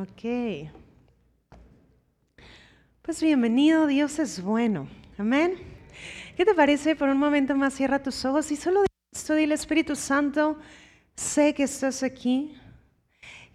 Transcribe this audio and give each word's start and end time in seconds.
Ok. 0.00 0.70
Pues 3.02 3.20
bienvenido, 3.20 3.88
Dios 3.88 4.20
es 4.20 4.40
bueno. 4.40 4.86
Amén. 5.16 5.56
¿Qué 6.36 6.44
te 6.44 6.54
parece? 6.54 6.94
Por 6.94 7.08
un 7.08 7.18
momento 7.18 7.56
más 7.56 7.74
cierra 7.74 8.00
tus 8.00 8.24
ojos 8.24 8.52
y 8.52 8.56
solo 8.56 8.84
esto 9.12 9.34
dile 9.34 9.56
Espíritu 9.56 9.96
Santo, 9.96 10.56
sé 11.16 11.52
que 11.52 11.64
estás 11.64 12.04
aquí. 12.04 12.54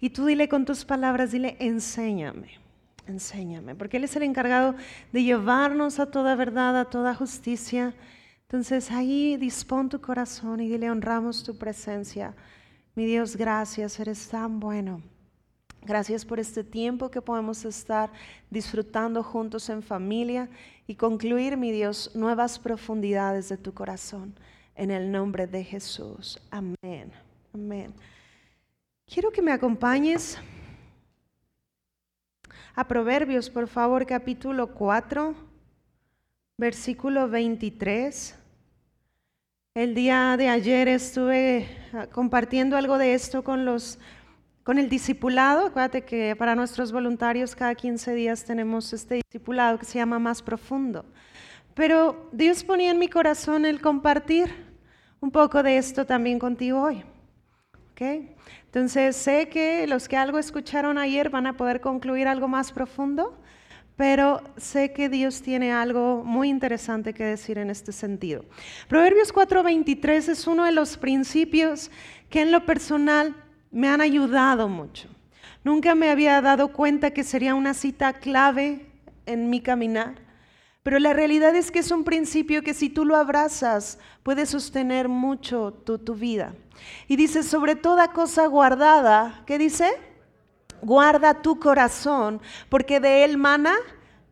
Y 0.00 0.10
tú 0.10 0.26
dile 0.26 0.46
con 0.46 0.66
tus 0.66 0.84
palabras, 0.84 1.32
dile, 1.32 1.56
enséñame, 1.60 2.58
enséñame, 3.06 3.74
porque 3.74 3.96
Él 3.96 4.04
es 4.04 4.14
el 4.14 4.24
encargado 4.24 4.74
de 5.12 5.22
llevarnos 5.22 5.98
a 5.98 6.10
toda 6.10 6.34
verdad, 6.34 6.78
a 6.78 6.90
toda 6.90 7.14
justicia. 7.14 7.94
Entonces 8.42 8.90
ahí 8.90 9.38
dispón 9.38 9.88
tu 9.88 9.98
corazón 10.02 10.60
y 10.60 10.68
dile, 10.68 10.90
honramos 10.90 11.42
tu 11.42 11.56
presencia. 11.56 12.34
Mi 12.94 13.06
Dios, 13.06 13.34
gracias, 13.34 13.98
eres 13.98 14.28
tan 14.28 14.60
bueno. 14.60 15.13
Gracias 15.86 16.24
por 16.24 16.40
este 16.40 16.64
tiempo 16.64 17.10
que 17.10 17.20
podemos 17.20 17.66
estar 17.66 18.10
disfrutando 18.48 19.22
juntos 19.22 19.68
en 19.68 19.82
familia 19.82 20.48
y 20.86 20.94
concluir, 20.94 21.58
mi 21.58 21.72
Dios, 21.72 22.10
nuevas 22.14 22.58
profundidades 22.58 23.50
de 23.50 23.58
tu 23.58 23.74
corazón. 23.74 24.34
En 24.76 24.90
el 24.90 25.12
nombre 25.12 25.46
de 25.46 25.62
Jesús. 25.62 26.40
Amén. 26.50 27.12
Amén. 27.52 27.92
Quiero 29.06 29.30
que 29.30 29.42
me 29.42 29.52
acompañes 29.52 30.38
a 32.74 32.88
Proverbios, 32.88 33.50
por 33.50 33.68
favor, 33.68 34.06
capítulo 34.06 34.74
4, 34.74 35.34
versículo 36.56 37.28
23. 37.28 38.36
El 39.74 39.94
día 39.94 40.36
de 40.38 40.48
ayer 40.48 40.88
estuve 40.88 41.68
ah, 41.92 42.06
compartiendo 42.06 42.76
algo 42.76 42.96
de 42.96 43.12
esto 43.12 43.44
con 43.44 43.64
los 43.64 43.98
con 44.64 44.78
el 44.78 44.88
discipulado. 44.88 45.66
Acuérdate 45.66 46.02
que 46.02 46.34
para 46.34 46.56
nuestros 46.56 46.90
voluntarios 46.90 47.54
cada 47.54 47.74
15 47.74 48.14
días 48.14 48.44
tenemos 48.44 48.92
este 48.92 49.20
discipulado 49.30 49.78
que 49.78 49.84
se 49.84 49.98
llama 49.98 50.18
Más 50.18 50.42
Profundo. 50.42 51.04
Pero 51.74 52.28
Dios 52.32 52.64
ponía 52.64 52.90
en 52.90 52.98
mi 52.98 53.08
corazón 53.08 53.66
el 53.66 53.80
compartir 53.80 54.74
un 55.20 55.30
poco 55.30 55.62
de 55.62 55.76
esto 55.76 56.06
también 56.06 56.38
contigo 56.38 56.82
hoy. 56.82 57.04
¿Okay? 57.92 58.34
Entonces 58.64 59.14
sé 59.14 59.48
que 59.48 59.86
los 59.86 60.08
que 60.08 60.16
algo 60.16 60.38
escucharon 60.38 60.98
ayer 60.98 61.30
van 61.30 61.46
a 61.46 61.56
poder 61.56 61.80
concluir 61.80 62.26
algo 62.26 62.48
más 62.48 62.72
profundo, 62.72 63.38
pero 63.96 64.42
sé 64.56 64.92
que 64.92 65.08
Dios 65.08 65.42
tiene 65.42 65.72
algo 65.72 66.24
muy 66.24 66.48
interesante 66.48 67.14
que 67.14 67.22
decir 67.22 67.58
en 67.58 67.70
este 67.70 67.92
sentido. 67.92 68.44
Proverbios 68.88 69.32
4:23 69.32 70.28
es 70.28 70.46
uno 70.48 70.64
de 70.64 70.72
los 70.72 70.96
principios 70.96 71.92
que 72.30 72.42
en 72.42 72.50
lo 72.50 72.66
personal 72.66 73.36
me 73.74 73.88
han 73.88 74.00
ayudado 74.00 74.68
mucho. 74.68 75.08
Nunca 75.64 75.96
me 75.96 76.08
había 76.08 76.40
dado 76.40 76.72
cuenta 76.72 77.10
que 77.10 77.24
sería 77.24 77.56
una 77.56 77.74
cita 77.74 78.12
clave 78.12 78.86
en 79.26 79.50
mi 79.50 79.60
caminar, 79.60 80.14
pero 80.84 80.98
la 81.00 81.12
realidad 81.12 81.56
es 81.56 81.70
que 81.70 81.80
es 81.80 81.90
un 81.90 82.04
principio 82.04 82.62
que 82.62 82.72
si 82.72 82.88
tú 82.88 83.04
lo 83.04 83.16
abrazas 83.16 83.98
puede 84.22 84.46
sostener 84.46 85.08
mucho 85.08 85.72
tu, 85.72 85.98
tu 85.98 86.14
vida. 86.14 86.54
Y 87.08 87.16
dice, 87.16 87.42
sobre 87.42 87.74
toda 87.74 88.12
cosa 88.12 88.46
guardada, 88.46 89.42
¿qué 89.44 89.58
dice? 89.58 89.90
Guarda 90.80 91.42
tu 91.42 91.58
corazón, 91.58 92.40
porque 92.68 93.00
de 93.00 93.24
él 93.24 93.38
mana 93.38 93.74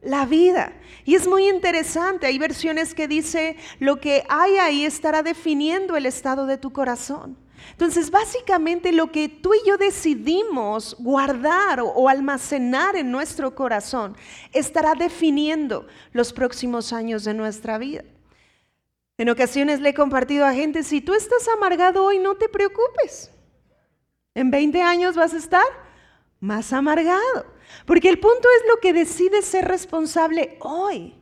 la 0.03 0.25
vida. 0.25 0.73
Y 1.05 1.17
es 1.17 1.27
muy 1.27 1.49
interesante, 1.49 2.27
hay 2.27 2.39
versiones 2.39 2.95
que 2.95 3.09
dice, 3.09 3.57
lo 3.81 3.99
que 3.99 4.23
hay 4.29 4.59
ahí 4.59 4.85
estará 4.85 5.23
definiendo 5.25 5.97
el 5.97 6.07
estado 6.07 6.47
de 6.47 6.59
tu 6.59 6.73
corazón. 6.73 7.39
Entonces, 7.71 8.11
básicamente 8.11 8.93
lo 8.93 9.11
que 9.11 9.29
tú 9.29 9.55
y 9.55 9.67
yo 9.67 9.77
decidimos 9.77 10.97
guardar 10.99 11.81
o, 11.81 12.09
almacenar 12.09 12.97
en 12.97 13.11
nuestro 13.11 13.55
corazón 13.55 14.17
estará 14.53 14.95
definiendo 14.95 15.87
los 16.13 16.33
próximos 16.33 16.93
años 16.93 17.25
de 17.25 17.35
nuestra 17.35 17.79
vida. 17.79 18.05
En 19.17 19.29
ocasiones 19.29 19.81
le 19.81 19.91
he 19.91 19.95
compartido 19.95 20.45
a 20.45 20.53
gente, 20.53 20.83
si 20.83 21.01
tú 21.01 21.15
estás 21.15 21.47
amargado 21.49 22.05
hoy, 22.05 22.19
no 22.19 22.35
te 22.35 22.49
preocupes. 22.49 23.31
En 24.35 24.51
20 24.51 24.83
años 24.83 25.17
vas 25.17 25.35
a 25.35 25.39
estar 25.39 25.67
más 26.41 26.73
amargado. 26.73 27.47
Porque 27.87 28.09
el 28.09 28.19
punto 28.19 28.49
es 28.61 28.69
lo 28.69 28.81
que 28.81 28.93
decide 28.93 29.43
ser 29.43 29.67
responsable 29.67 30.59
hoy. 30.61 31.15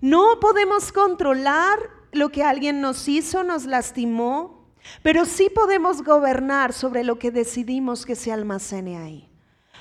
No 0.00 0.40
podemos 0.40 0.92
controlar 0.92 1.78
lo 2.12 2.30
que 2.30 2.42
alguien 2.42 2.80
nos 2.80 3.08
hizo, 3.08 3.42
nos 3.44 3.64
lastimó, 3.64 4.61
pero 5.02 5.24
sí 5.24 5.50
podemos 5.54 6.02
gobernar 6.02 6.72
sobre 6.72 7.04
lo 7.04 7.18
que 7.18 7.30
decidimos 7.30 8.06
que 8.06 8.14
se 8.14 8.32
almacene 8.32 8.98
ahí. 8.98 9.28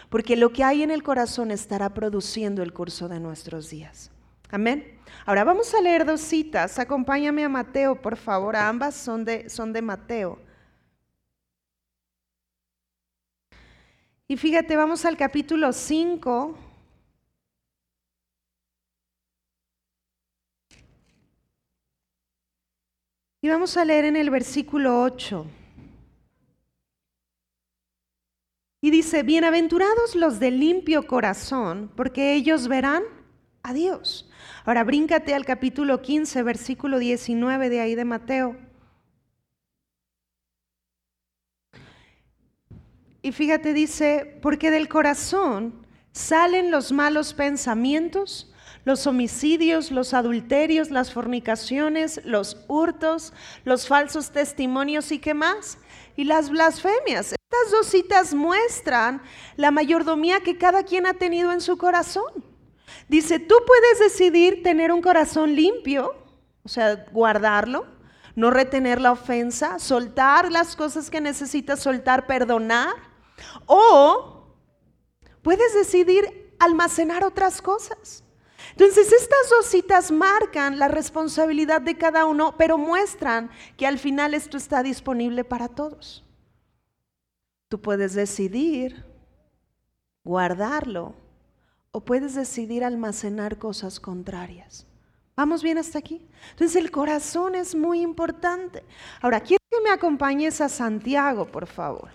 Porque 0.10 0.36
lo 0.36 0.52
que 0.52 0.64
hay 0.64 0.84
en 0.84 0.92
el 0.92 1.04
corazón 1.04 1.52
estará 1.52 1.94
produciendo 1.94 2.64
el 2.64 2.74
curso 2.74 3.08
de 3.08 3.20
nuestros 3.20 3.70
días. 3.70 4.12
Amén. 4.50 5.00
Ahora 5.26 5.44
vamos 5.44 5.74
a 5.74 5.82
leer 5.82 6.06
dos 6.06 6.20
citas. 6.20 6.78
Acompáñame 6.80 7.46
a 7.46 7.50
Mateo, 7.50 8.02
por 8.02 8.18
favor. 8.18 8.56
Ambas 8.56 8.96
son 8.96 9.24
de, 9.24 9.50
son 9.50 9.72
de 9.72 9.82
Mateo. 9.82 10.40
Y 14.28 14.38
fíjate, 14.38 14.76
vamos 14.76 15.06
al 15.06 15.18
capítulo 15.18 15.72
5. 15.72 16.71
Y 23.44 23.50
vamos 23.50 23.76
a 23.76 23.84
leer 23.84 24.06
en 24.06 24.16
el 24.16 24.30
versículo 24.30 25.02
8. 25.02 25.48
Y 28.82 28.92
dice, 28.92 29.24
bienaventurados 29.24 30.16
los 30.16 30.40
de 30.40 30.52
limpio 30.52 31.08
corazón, 31.08 31.92
porque 31.96 32.34
ellos 32.34 32.68
verán 32.68 33.02
a 33.64 33.74
Dios. 33.74 34.30
Ahora 34.64 34.84
bríncate 34.84 35.34
al 35.34 35.46
capítulo 35.46 36.04
15, 36.04 36.44
versículo 36.44 37.00
19 37.00 37.70
de 37.70 37.80
ahí 37.80 37.96
de 37.96 38.06
Mateo. 38.06 38.58
Y 43.24 43.32
fíjate, 43.32 43.74
dice, 43.74 44.38
porque 44.44 44.70
del 44.70 44.88
corazón 44.88 45.86
salen 46.12 46.70
los 46.70 46.92
malos 46.92 47.34
pensamientos, 47.34 48.51
los 48.84 49.08
homicidios, 49.08 49.92
los 49.92 50.14
adulterios, 50.14 50.90
las 50.90 51.14
fornicaciones, 51.14 52.22
los 52.26 52.58
hurtos, 52.68 53.34
los 53.64 53.88
falsos 53.88 54.32
testimonios 54.32 55.12
y 55.12 55.20
qué 55.20 55.34
más, 55.34 55.78
y 56.16 56.24
las 56.24 56.50
blasfemias. 56.50 57.34
Estas 57.34 57.72
dos 57.72 57.88
citas 57.88 58.34
muestran 58.34 59.22
la 59.56 59.72
mayordomía 59.72 60.42
que 60.42 60.58
cada 60.58 60.84
quien 60.84 61.06
ha 61.06 61.14
tenido 61.14 61.52
en 61.52 61.62
su 61.62 61.78
corazón. 61.78 62.46
Dice, 63.08 63.40
tú 63.40 63.56
puedes 63.68 64.00
decidir 64.00 64.64
tener 64.64 64.92
un 64.92 65.02
corazón 65.02 65.56
limpio, 65.56 66.16
o 66.64 66.70
sea, 66.70 67.06
guardarlo, 67.12 67.86
no 68.36 68.52
retener 68.52 69.02
la 69.02 69.12
ofensa, 69.12 69.80
soltar 69.80 70.52
las 70.52 70.76
cosas 70.76 71.10
que 71.10 71.22
necesitas 71.22 71.80
soltar, 71.82 72.26
perdonar, 72.26 72.94
o 73.66 74.56
puedes 75.42 75.74
decidir 75.74 76.56
almacenar 76.60 77.24
otras 77.24 77.62
cosas. 77.62 78.24
Entonces, 78.72 79.12
estas 79.12 79.50
dos 79.50 79.66
citas 79.66 80.12
marcan 80.12 80.80
la 80.80 80.88
responsabilidad 80.88 81.82
de 81.82 81.98
cada 81.98 82.26
uno, 82.26 82.56
pero 82.58 82.78
muestran 82.78 83.50
que 83.78 83.88
al 83.88 84.00
final 84.00 84.34
esto 84.34 84.58
está 84.58 84.84
disponible 84.84 85.44
para 85.44 85.68
todos. 85.68 86.24
Tú 87.68 87.82
puedes 87.82 88.14
decidir 88.14 89.06
guardarlo 90.24 91.16
o 91.92 92.02
puedes 92.02 92.36
decidir 92.36 92.84
almacenar 92.84 93.58
cosas 93.58 94.00
contrarias. 94.00 94.86
¿Vamos 95.36 95.64
bien 95.64 95.78
hasta 95.78 96.00
aquí? 96.00 96.22
Entonces 96.52 96.76
el 96.76 96.92
corazón 96.92 97.56
es 97.56 97.74
muy 97.74 98.02
importante. 98.02 98.84
Ahora, 99.22 99.40
quiero 99.40 99.64
que 99.70 99.82
me 99.82 99.90
acompañes 99.90 100.62
a 100.62 100.70
Santiago, 100.70 101.46
por 101.46 101.68
favor. 101.68 102.10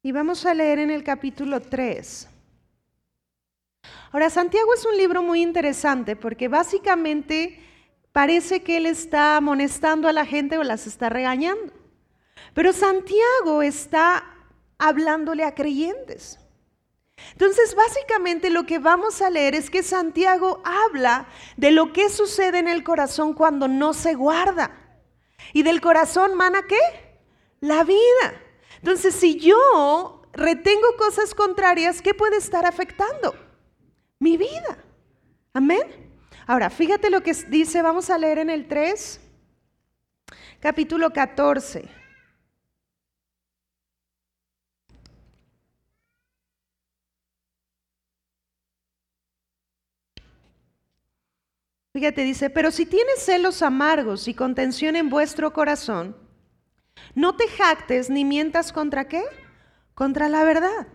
Y 0.00 0.12
vamos 0.12 0.46
a 0.46 0.54
leer 0.54 0.78
en 0.78 0.90
el 0.90 1.02
capítulo 1.02 1.60
3. 1.60 2.28
Ahora, 4.12 4.30
Santiago 4.30 4.72
es 4.72 4.84
un 4.84 4.96
libro 4.96 5.22
muy 5.22 5.42
interesante 5.42 6.14
porque 6.14 6.46
básicamente 6.46 7.60
parece 8.12 8.62
que 8.62 8.76
él 8.76 8.86
está 8.86 9.36
amonestando 9.36 10.06
a 10.08 10.12
la 10.12 10.24
gente 10.24 10.56
o 10.56 10.62
las 10.62 10.86
está 10.86 11.08
regañando. 11.08 11.72
Pero 12.54 12.72
Santiago 12.72 13.62
está 13.62 14.24
hablándole 14.78 15.42
a 15.42 15.56
creyentes. 15.56 16.38
Entonces, 17.32 17.74
básicamente 17.74 18.50
lo 18.50 18.66
que 18.66 18.78
vamos 18.78 19.20
a 19.20 19.30
leer 19.30 19.56
es 19.56 19.68
que 19.68 19.82
Santiago 19.82 20.62
habla 20.64 21.26
de 21.56 21.72
lo 21.72 21.92
que 21.92 22.08
sucede 22.08 22.58
en 22.58 22.68
el 22.68 22.84
corazón 22.84 23.34
cuando 23.34 23.66
no 23.66 23.92
se 23.92 24.14
guarda. 24.14 24.70
¿Y 25.52 25.64
del 25.64 25.80
corazón 25.80 26.36
mana 26.36 26.62
qué? 26.68 26.78
La 27.58 27.82
vida. 27.82 28.47
Entonces, 28.78 29.14
si 29.14 29.38
yo 29.38 30.22
retengo 30.32 30.96
cosas 30.96 31.34
contrarias, 31.34 32.00
¿qué 32.00 32.14
puede 32.14 32.36
estar 32.36 32.64
afectando? 32.64 33.34
Mi 34.18 34.36
vida. 34.36 34.78
Amén. 35.52 36.08
Ahora, 36.46 36.70
fíjate 36.70 37.10
lo 37.10 37.22
que 37.22 37.34
dice, 37.48 37.82
vamos 37.82 38.08
a 38.10 38.18
leer 38.18 38.38
en 38.38 38.50
el 38.50 38.68
3, 38.68 39.20
capítulo 40.60 41.10
14. 41.10 41.88
Fíjate, 51.92 52.22
dice, 52.22 52.48
pero 52.48 52.70
si 52.70 52.86
tienes 52.86 53.24
celos 53.24 53.60
amargos 53.60 54.28
y 54.28 54.34
contención 54.34 54.94
en 54.94 55.10
vuestro 55.10 55.52
corazón, 55.52 56.27
no 57.14 57.36
te 57.36 57.48
jactes 57.48 58.10
ni 58.10 58.24
mientas 58.24 58.72
contra 58.72 59.08
qué? 59.08 59.22
Contra 59.94 60.28
la 60.28 60.44
verdad. 60.44 60.86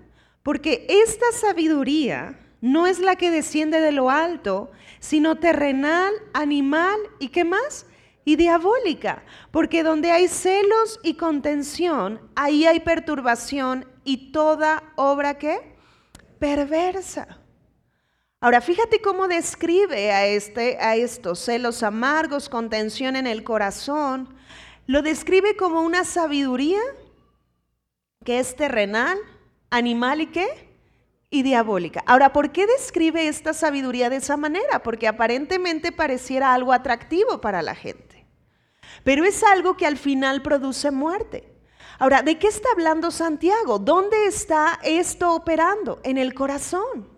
Porque 0.43 0.85
esta 0.89 1.25
sabiduría 1.33 2.39
no 2.61 2.87
es 2.87 2.99
la 2.99 3.15
que 3.15 3.31
desciende 3.31 3.81
de 3.81 3.91
lo 3.91 4.09
alto, 4.09 4.71
sino 4.99 5.35
terrenal, 5.35 6.13
animal 6.33 6.97
y 7.19 7.27
qué 7.29 7.43
más? 7.43 7.85
Y 8.25 8.37
diabólica. 8.37 9.23
Porque 9.51 9.83
donde 9.83 10.11
hay 10.11 10.27
celos 10.27 10.99
y 11.03 11.15
contención, 11.15 12.21
ahí 12.35 12.65
hay 12.65 12.79
perturbación 12.79 13.85
y 14.05 14.31
toda 14.31 14.83
obra 14.95 15.37
que 15.37 15.75
perversa. 16.39 17.39
Ahora, 18.43 18.59
fíjate 18.59 19.01
cómo 19.01 19.29
describe 19.29 20.11
a, 20.11 20.25
este, 20.25 20.77
a 20.77 20.97
estos 20.97 21.39
celos 21.39 21.81
amargos, 21.81 22.49
contención 22.49 23.15
en 23.15 23.25
el 23.25 23.45
corazón. 23.45 24.35
Lo 24.85 25.01
describe 25.01 25.55
como 25.55 25.81
una 25.81 26.03
sabiduría 26.03 26.79
que 28.25 28.39
es 28.39 28.55
terrenal, 28.55 29.17
animal 29.69 30.21
y 30.21 30.27
qué? 30.27 30.69
Y 31.29 31.43
diabólica. 31.43 32.03
Ahora, 32.05 32.33
¿por 32.33 32.51
qué 32.51 32.67
describe 32.67 33.27
esta 33.27 33.53
sabiduría 33.53 34.09
de 34.09 34.17
esa 34.17 34.37
manera? 34.37 34.83
Porque 34.83 35.07
aparentemente 35.07 35.91
pareciera 35.91 36.53
algo 36.53 36.73
atractivo 36.73 37.41
para 37.41 37.61
la 37.61 37.75
gente. 37.75 38.27
Pero 39.03 39.25
es 39.25 39.43
algo 39.43 39.75
que 39.75 39.87
al 39.87 39.97
final 39.97 40.41
produce 40.41 40.91
muerte. 40.91 41.49
Ahora, 41.99 42.21
¿de 42.21 42.37
qué 42.37 42.47
está 42.47 42.69
hablando 42.73 43.11
Santiago? 43.11 43.79
¿Dónde 43.79 44.25
está 44.25 44.79
esto 44.83 45.33
operando? 45.33 45.99
En 46.03 46.17
el 46.17 46.33
corazón. 46.33 47.12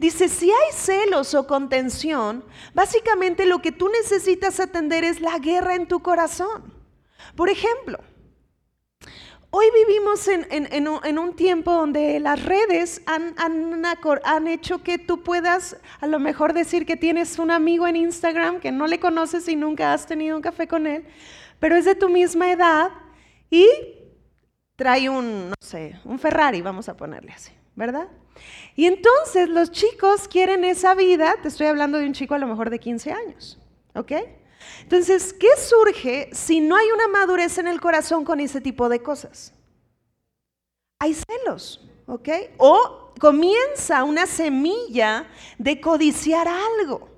Dice, 0.00 0.30
si 0.30 0.50
hay 0.50 0.72
celos 0.72 1.34
o 1.34 1.46
contención, 1.46 2.42
básicamente 2.72 3.44
lo 3.44 3.60
que 3.60 3.70
tú 3.70 3.90
necesitas 3.90 4.58
atender 4.58 5.04
es 5.04 5.20
la 5.20 5.38
guerra 5.38 5.74
en 5.74 5.86
tu 5.86 6.00
corazón. 6.00 6.72
Por 7.36 7.50
ejemplo, 7.50 7.98
hoy 9.50 9.66
vivimos 9.86 10.26
en, 10.26 11.18
un, 11.18 11.36
tiempo 11.36 11.74
donde 11.74 12.18
las 12.18 12.42
redes 12.42 13.02
han, 13.04 13.34
han, 13.36 14.48
hecho 14.48 14.82
que 14.82 14.96
tú 14.96 15.22
puedas 15.22 15.76
a 16.00 16.06
lo 16.06 16.18
mejor 16.18 16.54
decir 16.54 16.86
que 16.86 16.96
tienes 16.96 17.38
un 17.38 17.50
amigo 17.50 17.86
en 17.86 17.96
Instagram 17.96 18.58
que 18.58 18.72
no 18.72 18.86
le 18.86 19.00
conoces 19.00 19.46
y 19.48 19.54
nunca 19.54 19.92
has 19.92 20.06
tenido 20.06 20.34
un 20.34 20.40
café 20.40 20.66
con 20.66 20.86
él, 20.86 21.04
pero 21.58 21.76
es 21.76 21.84
de 21.84 21.94
tu 21.94 22.08
misma 22.08 22.50
edad 22.50 22.88
y 23.50 23.68
trae 24.76 25.10
un, 25.10 25.50
no 25.50 25.56
sé, 25.60 26.00
un 26.06 26.18
Ferrari, 26.18 26.62
vamos 26.62 26.88
a 26.88 26.96
ponerle 26.96 27.32
así, 27.32 27.52
¿verdad? 27.76 28.08
Y 28.76 28.86
entonces 28.86 29.48
los 29.48 29.70
chicos 29.70 30.28
quieren 30.28 30.64
esa 30.64 30.94
vida, 30.94 31.36
te 31.42 31.48
estoy 31.48 31.66
hablando 31.66 31.98
de 31.98 32.06
un 32.06 32.12
chico 32.12 32.34
a 32.34 32.38
lo 32.38 32.46
mejor 32.46 32.70
de 32.70 32.78
15 32.78 33.12
años, 33.12 33.58
¿ok? 33.94 34.12
Entonces, 34.82 35.32
¿qué 35.32 35.48
surge 35.56 36.30
si 36.32 36.60
no 36.60 36.76
hay 36.76 36.86
una 36.90 37.08
madurez 37.08 37.58
en 37.58 37.68
el 37.68 37.80
corazón 37.80 38.24
con 38.24 38.40
ese 38.40 38.60
tipo 38.60 38.88
de 38.88 39.02
cosas? 39.02 39.52
Hay 40.98 41.14
celos, 41.14 41.86
¿ok? 42.06 42.28
O 42.58 43.12
comienza 43.18 44.04
una 44.04 44.26
semilla 44.26 45.26
de 45.58 45.80
codiciar 45.80 46.46
algo. 46.48 47.08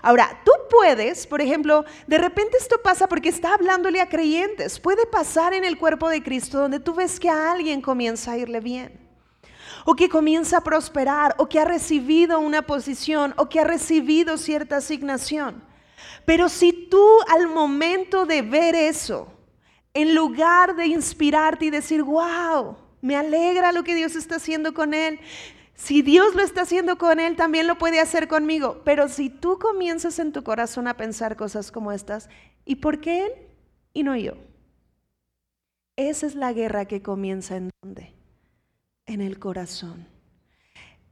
Ahora, 0.00 0.40
tú 0.44 0.52
puedes, 0.70 1.26
por 1.26 1.40
ejemplo, 1.40 1.84
de 2.06 2.18
repente 2.18 2.56
esto 2.56 2.80
pasa 2.82 3.08
porque 3.08 3.28
está 3.28 3.54
hablándole 3.54 4.00
a 4.00 4.08
creyentes, 4.08 4.78
puede 4.78 5.06
pasar 5.06 5.54
en 5.54 5.64
el 5.64 5.78
cuerpo 5.78 6.08
de 6.08 6.22
Cristo 6.22 6.58
donde 6.58 6.80
tú 6.80 6.94
ves 6.94 7.18
que 7.18 7.28
a 7.28 7.52
alguien 7.52 7.80
comienza 7.80 8.32
a 8.32 8.38
irle 8.38 8.60
bien 8.60 9.01
o 9.84 9.94
que 9.94 10.08
comienza 10.08 10.58
a 10.58 10.64
prosperar, 10.64 11.34
o 11.38 11.48
que 11.48 11.58
ha 11.58 11.64
recibido 11.64 12.40
una 12.40 12.62
posición, 12.62 13.34
o 13.36 13.48
que 13.48 13.60
ha 13.60 13.64
recibido 13.64 14.36
cierta 14.38 14.76
asignación. 14.76 15.62
Pero 16.24 16.48
si 16.48 16.72
tú 16.72 17.04
al 17.28 17.48
momento 17.48 18.26
de 18.26 18.42
ver 18.42 18.74
eso, 18.74 19.28
en 19.94 20.14
lugar 20.14 20.76
de 20.76 20.86
inspirarte 20.86 21.66
y 21.66 21.70
decir, 21.70 22.02
wow, 22.02 22.76
me 23.00 23.16
alegra 23.16 23.72
lo 23.72 23.84
que 23.84 23.94
Dios 23.94 24.16
está 24.16 24.36
haciendo 24.36 24.72
con 24.72 24.94
él, 24.94 25.20
si 25.74 26.02
Dios 26.02 26.34
lo 26.34 26.42
está 26.42 26.62
haciendo 26.62 26.96
con 26.96 27.18
él, 27.18 27.34
también 27.34 27.66
lo 27.66 27.76
puede 27.76 27.98
hacer 27.98 28.28
conmigo. 28.28 28.82
Pero 28.84 29.08
si 29.08 29.30
tú 29.30 29.58
comienzas 29.58 30.18
en 30.18 30.32
tu 30.32 30.44
corazón 30.44 30.86
a 30.86 30.96
pensar 30.96 31.36
cosas 31.36 31.72
como 31.72 31.92
estas, 31.92 32.28
¿y 32.64 32.76
por 32.76 33.00
qué 33.00 33.26
él 33.26 33.32
y 33.92 34.04
no 34.04 34.16
yo? 34.16 34.34
Esa 35.96 36.26
es 36.26 36.34
la 36.36 36.52
guerra 36.52 36.84
que 36.86 37.02
comienza 37.02 37.56
en 37.56 37.70
donde? 37.82 38.14
En 39.06 39.20
el 39.20 39.38
corazón. 39.38 40.06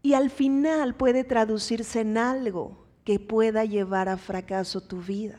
Y 0.02 0.14
al 0.14 0.30
final 0.30 0.94
puede 0.94 1.24
traducirse 1.24 2.00
en 2.00 2.16
algo 2.16 2.86
que 3.04 3.18
pueda 3.18 3.64
llevar 3.64 4.08
a 4.08 4.16
fracaso 4.16 4.80
tu 4.80 5.00
vida. 5.00 5.38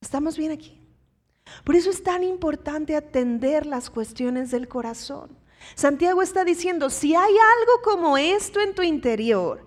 ¿Estamos 0.00 0.36
bien 0.36 0.50
aquí? 0.50 0.80
Por 1.64 1.76
eso 1.76 1.90
es 1.90 2.02
tan 2.02 2.24
importante 2.24 2.96
atender 2.96 3.66
las 3.66 3.90
cuestiones 3.90 4.50
del 4.50 4.68
corazón. 4.68 5.36
Santiago 5.74 6.22
está 6.22 6.44
diciendo, 6.44 6.90
si 6.90 7.14
hay 7.14 7.32
algo 7.32 7.82
como 7.84 8.18
esto 8.18 8.60
en 8.60 8.74
tu 8.74 8.82
interior, 8.82 9.66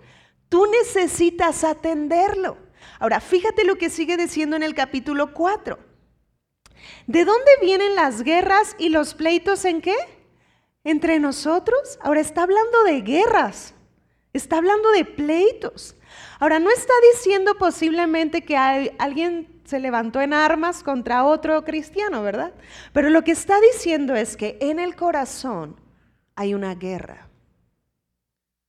tú 0.50 0.66
necesitas 0.66 1.64
atenderlo. 1.64 2.58
Ahora, 3.00 3.20
fíjate 3.20 3.64
lo 3.64 3.78
que 3.78 3.90
sigue 3.90 4.18
diciendo 4.18 4.56
en 4.56 4.64
el 4.64 4.76
capítulo 4.76 5.34
4. 5.34 5.80
¿De 7.08 7.26
dónde 7.26 7.52
vienen 7.62 7.96
las 7.96 8.24
guerras 8.24 8.76
y 8.78 8.90
los 8.90 9.14
pleitos 9.14 9.64
en 9.66 9.82
qué? 9.82 9.96
Entre 10.86 11.20
nosotros. 11.20 12.00
Ahora 12.02 12.22
está 12.22 12.44
hablando 12.44 12.86
de 12.86 13.02
guerras, 13.02 13.74
está 14.32 14.58
hablando 14.58 14.90
de 14.92 15.04
pleitos. 15.04 15.98
Ahora 16.40 16.60
no 16.60 16.70
está 16.72 16.94
diciendo 17.14 17.56
posiblemente 17.56 18.44
que 18.44 18.56
alguien 18.56 19.62
se 19.66 19.80
levantó 19.80 20.22
en 20.22 20.34
armas 20.34 20.84
contra 20.84 21.26
otro 21.26 21.66
cristiano, 21.66 22.22
¿verdad? 22.22 22.54
Pero 22.94 23.10
lo 23.10 23.24
que 23.24 23.32
está 23.32 23.60
diciendo 23.74 24.16
es 24.16 24.38
que 24.38 24.58
en 24.62 24.80
el 24.80 24.96
corazón 24.96 25.82
hay 26.36 26.54
una 26.54 26.76
guerra. 26.76 27.28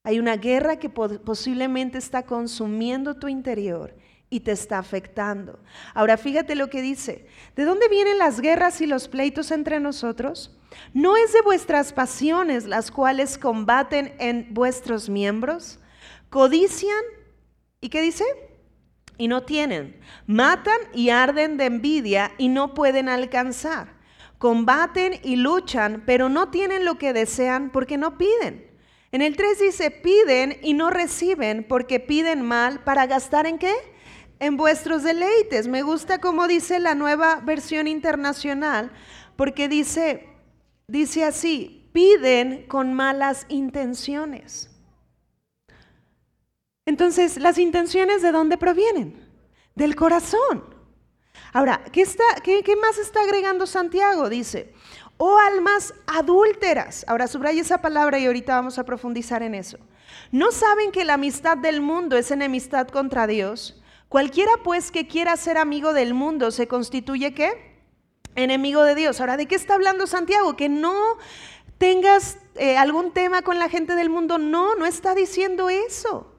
Hay 0.02 0.18
una 0.18 0.36
guerra 0.36 0.78
que 0.78 0.88
posiblemente 0.88 1.98
está 1.98 2.24
consumiendo 2.24 3.16
tu 3.16 3.28
interior 3.28 3.94
y 4.28 4.40
te 4.40 4.52
está 4.52 4.78
afectando. 4.78 5.60
Ahora 5.94 6.16
fíjate 6.16 6.54
lo 6.54 6.68
que 6.68 6.82
dice. 6.82 7.26
¿De 7.54 7.64
dónde 7.64 7.88
vienen 7.88 8.18
las 8.18 8.40
guerras 8.40 8.80
y 8.80 8.86
los 8.86 9.08
pleitos 9.08 9.50
entre 9.50 9.80
nosotros? 9.80 10.56
¿No 10.92 11.16
es 11.16 11.32
de 11.32 11.42
vuestras 11.42 11.92
pasiones 11.92 12.66
las 12.66 12.90
cuales 12.90 13.38
combaten 13.38 14.14
en 14.18 14.52
vuestros 14.52 15.08
miembros? 15.08 15.78
Codician 16.28 17.04
y 17.80 17.88
qué 17.88 18.00
dice? 18.00 18.24
Y 19.16 19.28
no 19.28 19.44
tienen. 19.44 20.00
Matan 20.26 20.78
y 20.92 21.10
arden 21.10 21.56
de 21.56 21.66
envidia 21.66 22.32
y 22.36 22.48
no 22.48 22.74
pueden 22.74 23.08
alcanzar. 23.08 23.94
Combaten 24.38 25.18
y 25.22 25.36
luchan, 25.36 26.02
pero 26.04 26.28
no 26.28 26.50
tienen 26.50 26.84
lo 26.84 26.98
que 26.98 27.12
desean 27.12 27.70
porque 27.70 27.96
no 27.96 28.18
piden. 28.18 28.66
En 29.12 29.22
el 29.22 29.36
3 29.36 29.58
dice, 29.60 29.90
piden 29.90 30.58
y 30.62 30.74
no 30.74 30.90
reciben 30.90 31.64
porque 31.66 32.00
piden 32.00 32.42
mal 32.42 32.80
para 32.84 33.06
gastar 33.06 33.46
en 33.46 33.58
qué? 33.58 33.72
En 34.38 34.56
vuestros 34.56 35.02
deleites. 35.02 35.68
Me 35.68 35.82
gusta 35.82 36.18
como 36.18 36.46
dice 36.46 36.78
la 36.78 36.94
nueva 36.94 37.40
versión 37.42 37.86
internacional, 37.86 38.90
porque 39.36 39.68
dice, 39.68 40.28
dice 40.86 41.24
así, 41.24 41.88
piden 41.92 42.66
con 42.66 42.92
malas 42.92 43.46
intenciones. 43.48 44.70
Entonces, 46.84 47.38
¿las 47.38 47.58
intenciones 47.58 48.22
de 48.22 48.32
dónde 48.32 48.58
provienen? 48.58 49.28
Del 49.74 49.96
corazón. 49.96 50.74
Ahora, 51.52 51.82
¿qué, 51.90 52.02
está, 52.02 52.24
qué, 52.44 52.62
qué 52.62 52.76
más 52.76 52.98
está 52.98 53.22
agregando 53.22 53.66
Santiago? 53.66 54.28
Dice, 54.28 54.74
oh 55.16 55.38
almas 55.38 55.94
adúlteras. 56.06 57.04
Ahora 57.08 57.26
subraya 57.26 57.60
esa 57.60 57.80
palabra 57.80 58.18
y 58.18 58.26
ahorita 58.26 58.56
vamos 58.56 58.78
a 58.78 58.84
profundizar 58.84 59.42
en 59.42 59.54
eso. 59.54 59.78
¿No 60.30 60.52
saben 60.52 60.92
que 60.92 61.04
la 61.04 61.14
amistad 61.14 61.56
del 61.56 61.80
mundo 61.80 62.16
es 62.16 62.30
enemistad 62.30 62.88
contra 62.88 63.26
Dios? 63.26 63.82
Cualquiera 64.08 64.52
pues 64.62 64.90
que 64.90 65.06
quiera 65.08 65.36
ser 65.36 65.58
amigo 65.58 65.92
del 65.92 66.14
mundo 66.14 66.50
se 66.50 66.68
constituye 66.68 67.34
qué? 67.34 67.76
enemigo 68.36 68.84
de 68.84 68.94
Dios. 68.94 69.20
Ahora, 69.20 69.36
¿de 69.36 69.46
qué 69.46 69.54
está 69.54 69.74
hablando 69.74 70.06
Santiago? 70.06 70.56
Que 70.56 70.68
no 70.68 71.18
tengas 71.78 72.38
eh, 72.54 72.76
algún 72.76 73.12
tema 73.12 73.42
con 73.42 73.58
la 73.58 73.68
gente 73.68 73.94
del 73.94 74.10
mundo. 74.10 74.38
No, 74.38 74.76
no 74.76 74.86
está 74.86 75.14
diciendo 75.14 75.68
eso. 75.68 76.32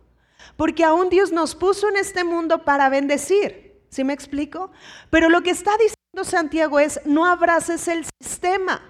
Porque 0.56 0.84
aún 0.84 1.10
Dios 1.10 1.32
nos 1.32 1.56
puso 1.56 1.90
en 1.90 1.98
este 1.98 2.24
mundo 2.24 2.64
para 2.64 2.90
bendecir. 2.90 3.82
¿Sí 3.90 4.04
me 4.04 4.14
explico? 4.14 4.72
Pero 5.10 5.30
lo 5.30 5.42
que 5.42 5.50
está 5.50 5.72
diciendo 5.72 6.24
Santiago 6.24 6.80
es, 6.80 7.02
no 7.06 7.26
abraces 7.26 7.88
el 7.88 8.06
sistema. 8.22 8.82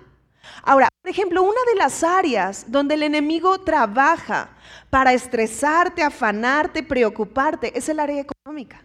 Ahora, 0.64 0.90
por 1.02 1.12
ejemplo, 1.12 1.44
una 1.44 1.62
de 1.68 1.76
las 1.76 2.04
áreas 2.04 2.66
donde 2.68 2.96
el 2.96 3.04
enemigo 3.04 3.60
trabaja 3.62 4.50
para 4.90 5.14
estresarte, 5.14 6.04
afanarte, 6.04 6.84
preocuparte, 6.84 7.78
es 7.78 7.88
el 7.90 8.00
área 8.00 8.22
económica. 8.22 8.84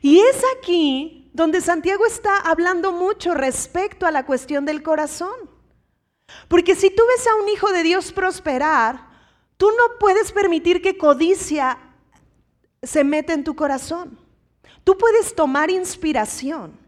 Y 0.00 0.20
es 0.20 0.42
aquí 0.56 1.30
donde 1.32 1.60
Santiago 1.60 2.06
está 2.06 2.38
hablando 2.38 2.92
mucho 2.92 3.34
respecto 3.34 4.06
a 4.06 4.10
la 4.10 4.26
cuestión 4.26 4.64
del 4.64 4.82
corazón. 4.82 5.50
Porque 6.48 6.74
si 6.74 6.90
tú 6.90 7.02
ves 7.08 7.26
a 7.26 7.34
un 7.42 7.48
hijo 7.48 7.72
de 7.72 7.82
Dios 7.82 8.12
prosperar, 8.12 9.08
tú 9.56 9.68
no 9.70 9.98
puedes 9.98 10.32
permitir 10.32 10.82
que 10.82 10.98
codicia 10.98 11.78
se 12.82 13.04
meta 13.04 13.32
en 13.32 13.44
tu 13.44 13.54
corazón. 13.54 14.18
Tú 14.84 14.96
puedes 14.96 15.34
tomar 15.34 15.70
inspiración, 15.70 16.78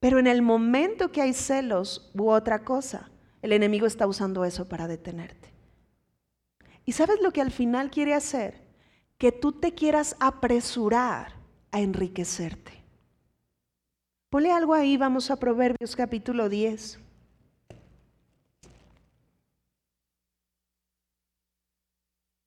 pero 0.00 0.18
en 0.18 0.26
el 0.26 0.42
momento 0.42 1.10
que 1.10 1.22
hay 1.22 1.32
celos 1.32 2.10
u 2.14 2.30
otra 2.30 2.64
cosa, 2.64 3.10
el 3.42 3.52
enemigo 3.52 3.86
está 3.86 4.06
usando 4.06 4.44
eso 4.44 4.68
para 4.68 4.86
detenerte. 4.86 5.52
¿Y 6.84 6.92
sabes 6.92 7.20
lo 7.20 7.32
que 7.32 7.40
al 7.40 7.50
final 7.50 7.90
quiere 7.90 8.14
hacer? 8.14 8.62
Que 9.18 9.32
tú 9.32 9.52
te 9.52 9.74
quieras 9.74 10.16
apresurar 10.20 11.32
a 11.70 11.80
enriquecerte. 11.80 12.72
Ponle 14.30 14.52
algo 14.52 14.74
ahí, 14.74 14.96
vamos 14.96 15.30
a 15.30 15.36
Proverbios 15.36 15.96
capítulo 15.96 16.48
10. 16.48 17.00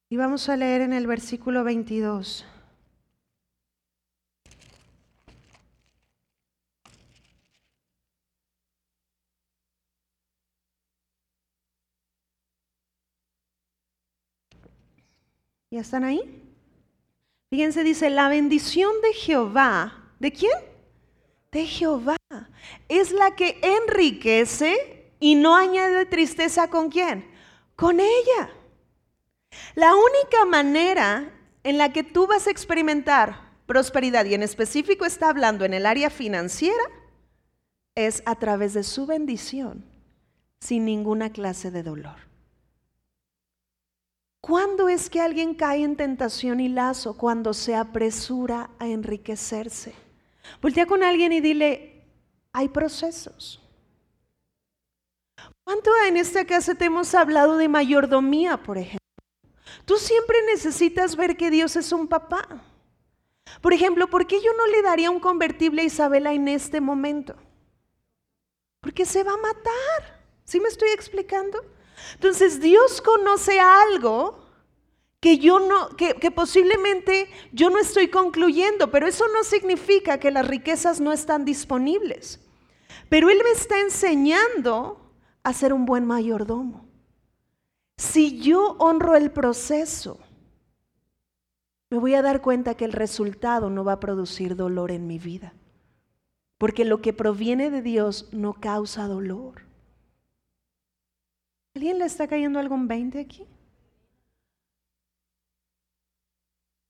Y 0.10 0.18
vamos 0.18 0.50
a 0.50 0.58
leer 0.58 0.82
en 0.82 0.94
el 0.94 1.08
versículo 1.08 1.64
22. 1.64 2.46
¿Ya 15.72 15.80
están 15.80 16.04
ahí? 16.04 16.44
Fíjense, 17.50 17.84
dice, 17.84 18.10
la 18.10 18.28
bendición 18.28 18.92
de 19.02 19.14
Jehová, 19.14 20.12
¿de 20.20 20.32
quién? 20.32 20.52
De 21.52 21.66
Jehová. 21.66 22.18
Es 22.90 23.12
la 23.12 23.36
que 23.36 23.60
enriquece 23.62 25.14
y 25.20 25.36
no 25.36 25.56
añade 25.56 26.06
tristeza 26.06 26.70
con 26.70 26.90
quién? 26.90 27.26
Con 27.76 28.00
ella. 28.00 28.50
La 29.76 29.94
única 29.96 30.46
manera 30.46 31.32
en 31.64 31.78
la 31.78 31.94
que 31.94 32.04
tú 32.04 32.28
vas 32.28 32.48
a 32.48 32.52
experimentar 32.52 33.52
prosperidad, 33.66 34.26
y 34.26 34.34
en 34.34 34.44
específico 34.44 35.06
está 35.06 35.30
hablando 35.30 35.64
en 35.64 35.74
el 35.74 35.86
área 35.86 36.10
financiera, 36.10 36.84
es 37.96 38.22
a 38.26 38.36
través 38.36 38.74
de 38.74 38.84
su 38.84 39.06
bendición, 39.06 39.86
sin 40.60 40.84
ninguna 40.84 41.32
clase 41.32 41.72
de 41.72 41.82
dolor. 41.82 42.31
¿Cuándo 44.42 44.90
es 44.90 45.10
que 45.10 45.22
alguien 45.22 45.54
cae 45.54 45.84
en 45.84 45.96
tentación 45.96 46.60
y 46.60 46.68
lazo? 46.68 47.16
Cuando 47.16 47.54
se 47.54 47.76
apresura 47.76 48.72
a 48.80 48.88
enriquecerse. 48.88 49.94
Voltea 50.62 50.88
con 50.88 51.04
alguien 51.04 51.32
y 51.32 51.42
dile, 51.42 52.04
hay 52.52 52.68
procesos. 52.70 53.62
¿Cuánto 55.64 55.92
en 56.08 56.18
esta 56.18 56.46
casa 56.46 56.74
te 56.74 56.86
hemos 56.86 57.14
hablado 57.14 57.58
de 57.58 57.70
mayordomía, 57.70 58.58
por 58.58 58.80
ejemplo? 58.80 58.98
Tú 59.86 59.98
siempre 59.98 60.38
necesitas 60.48 61.16
ver 61.16 61.38
que 61.38 61.52
Dios 61.52 61.76
es 61.76 61.92
un 61.92 62.08
papá. 62.08 62.64
Por 63.62 63.74
ejemplo, 63.74 64.08
¿por 64.10 64.26
qué 64.26 64.42
yo 64.42 64.52
no 64.58 64.66
le 64.68 64.82
daría 64.82 65.12
un 65.12 65.20
convertible 65.20 65.84
a 65.84 65.86
Isabela 65.86 66.34
en 66.34 66.48
este 66.48 66.82
momento? 66.82 67.36
Porque 68.80 69.06
se 69.06 69.24
va 69.24 69.34
a 69.34 69.38
matar. 69.38 70.26
¿Sí 70.46 70.60
me 70.60 70.68
estoy 70.68 70.90
explicando? 70.90 71.64
Entonces 72.14 72.60
Dios 72.60 73.02
conoce 73.02 73.60
algo 73.60 74.42
que 75.22 75.38
yo 75.38 75.60
no, 75.60 75.90
que, 75.96 76.32
posiblemente 76.32 77.30
yo 77.54 77.70
no 77.70 77.80
estoy 77.80 78.08
concluyendo, 78.08 78.90
pero 78.90 79.08
eso 79.08 79.26
no 79.28 79.44
significa 79.44 80.20
que 80.20 80.32
las 80.32 80.48
riquezas 80.48 81.00
no 81.00 81.14
están 81.14 81.46
disponibles. 81.46 82.40
Pero 83.08 83.30
Él 83.30 83.40
me 83.44 83.52
está 83.52 83.80
enseñando 83.80 85.14
a 85.44 85.54
ser 85.54 85.74
un 85.74 85.86
buen 85.86 86.06
mayordomo. 86.06 86.86
Si 87.98 88.40
yo 88.40 88.76
honro 88.80 89.16
el 89.16 89.30
proceso, 89.30 90.20
me 91.92 92.00
voy 92.00 92.16
a 92.16 92.24
dar 92.24 92.42
cuenta 92.42 92.74
que 92.74 92.86
el 92.86 92.94
resultado 92.94 93.70
no 93.70 93.84
va 93.84 93.94
a 93.94 94.00
producir 94.00 94.56
dolor 94.56 94.92
en 94.92 95.06
mi 95.06 95.20
vida. 95.20 95.54
Porque 96.58 96.84
lo 96.84 97.02
que 97.02 97.14
proviene 97.14 97.70
de 97.70 97.84
Dios 97.84 98.30
no 98.32 98.54
causa 98.54 99.08
dolor. 99.08 99.71
¿Alguien 101.74 102.00
le 102.00 102.06
está 102.06 102.28
cayendo 102.28 102.60
algo 102.60 102.76
en 102.76 102.88
20 102.88 103.20
aquí? 103.20 103.48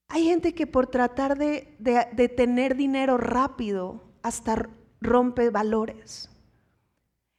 Hay 0.08 0.26
gente 0.26 0.54
que 0.54 0.68
por 0.68 0.88
tratar 0.88 1.38
de, 1.38 1.78
tener 2.36 2.76
dinero 2.76 3.18
rápido 3.18 4.04
hasta 4.24 4.68
rompe 5.00 5.50
valores. 5.50 6.30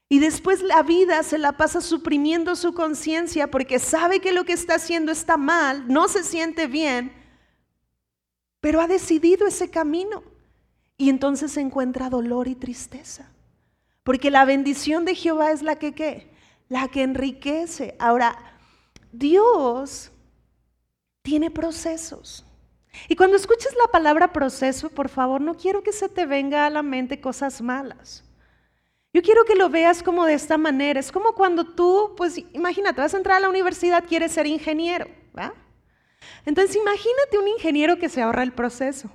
Y 0.08 0.20
después 0.20 0.62
la 0.62 0.82
vida 0.82 1.22
se 1.22 1.36
la 1.36 1.56
pasa 1.58 1.82
suprimiendo 1.82 2.56
su 2.56 2.72
conciencia 2.72 3.50
porque 3.50 3.78
sabe 3.78 4.20
que 4.20 4.32
lo 4.32 4.44
que 4.44 4.54
está 4.54 4.76
haciendo 4.76 5.12
está 5.12 5.36
mal, 5.36 5.86
no 5.86 6.08
se 6.08 6.22
siente 6.22 6.66
bien, 6.66 7.12
pero 8.60 8.80
ha 8.80 8.86
decidido 8.86 9.46
ese 9.46 9.68
camino. 9.68 10.22
Y 10.96 11.10
entonces 11.10 11.56
encuentra 11.58 12.08
dolor 12.08 12.48
y 12.48 12.54
tristeza. 12.54 13.30
Porque 14.02 14.30
la 14.30 14.46
bendición 14.46 15.04
de 15.04 15.14
Jehová 15.14 15.50
es 15.52 15.62
la 15.62 15.76
que 15.76 15.92
¿qué? 15.92 16.31
La 16.72 16.88
que 16.88 17.02
enriquece. 17.02 17.94
Ahora, 17.98 18.34
Dios 19.12 20.10
tiene 21.20 21.50
procesos. 21.50 22.46
Y 23.08 23.14
cuando 23.14 23.36
escuches 23.36 23.74
la 23.74 23.92
palabra 23.92 24.32
proceso, 24.32 24.88
por 24.88 25.10
favor, 25.10 25.42
no 25.42 25.54
quiero 25.54 25.82
que 25.82 25.92
se 25.92 26.08
te 26.08 26.24
venga 26.24 26.64
a 26.64 26.70
la 26.70 26.82
mente 26.82 27.20
cosas 27.20 27.60
malas. 27.60 28.24
Yo 29.12 29.20
quiero 29.20 29.44
que 29.44 29.54
lo 29.54 29.68
veas 29.68 30.02
como 30.02 30.24
de 30.24 30.32
esta 30.32 30.56
manera. 30.56 30.98
Es 30.98 31.12
como 31.12 31.34
cuando 31.34 31.74
tú, 31.74 32.14
pues 32.16 32.38
imagínate, 32.54 33.02
vas 33.02 33.12
a 33.12 33.18
entrar 33.18 33.36
a 33.36 33.40
la 33.40 33.50
universidad, 33.50 34.04
quieres 34.08 34.32
ser 34.32 34.46
ingeniero, 34.46 35.08
¿va? 35.38 35.52
Entonces 36.46 36.74
imagínate 36.74 37.38
un 37.38 37.48
ingeniero 37.48 37.98
que 37.98 38.08
se 38.08 38.22
ahorra 38.22 38.44
el 38.44 38.52
proceso. 38.52 39.10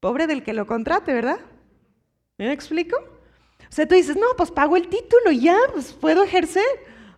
Pobre 0.00 0.26
del 0.26 0.44
que 0.44 0.52
lo 0.52 0.66
contrate, 0.66 1.14
¿verdad? 1.14 1.40
¿Me 2.36 2.52
explico? 2.52 2.98
O 3.72 3.74
sea, 3.74 3.88
tú 3.88 3.94
dices, 3.94 4.16
no, 4.16 4.26
pues 4.36 4.50
pago 4.50 4.76
el 4.76 4.86
título 4.86 5.32
y 5.32 5.40
ya, 5.40 5.56
pues 5.72 5.94
puedo 5.94 6.22
ejercer. 6.22 6.62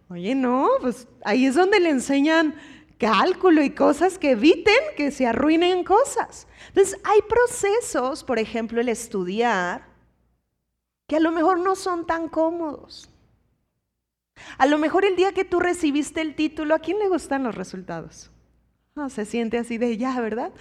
Oye, 0.08 0.36
no, 0.36 0.68
pues 0.80 1.08
ahí 1.24 1.46
es 1.46 1.56
donde 1.56 1.80
le 1.80 1.90
enseñan 1.90 2.54
cálculo 2.96 3.60
y 3.60 3.70
cosas 3.70 4.18
que 4.18 4.30
eviten 4.30 4.72
que 4.96 5.10
se 5.10 5.26
arruinen 5.26 5.82
cosas. 5.82 6.46
Entonces, 6.68 6.96
hay 7.02 7.22
procesos, 7.22 8.22
por 8.22 8.38
ejemplo, 8.38 8.80
el 8.80 8.88
estudiar, 8.88 9.88
que 11.08 11.16
a 11.16 11.20
lo 11.20 11.32
mejor 11.32 11.58
no 11.58 11.74
son 11.74 12.06
tan 12.06 12.28
cómodos. 12.28 13.10
A 14.56 14.66
lo 14.66 14.78
mejor 14.78 15.04
el 15.04 15.16
día 15.16 15.32
que 15.32 15.44
tú 15.44 15.58
recibiste 15.58 16.20
el 16.20 16.36
título, 16.36 16.76
¿a 16.76 16.78
quién 16.78 17.00
le 17.00 17.08
gustan 17.08 17.42
los 17.42 17.56
resultados? 17.56 18.30
No, 18.94 19.10
se 19.10 19.24
siente 19.24 19.58
así 19.58 19.76
de 19.76 19.96
ya, 19.96 20.20
¿verdad? 20.20 20.52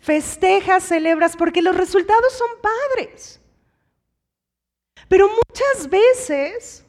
festejas, 0.00 0.84
celebras, 0.84 1.34
porque 1.34 1.62
los 1.62 1.74
resultados 1.74 2.34
son 2.34 2.48
padres. 2.60 3.40
Pero 5.08 5.28
muchas 5.28 5.88
veces 5.88 6.84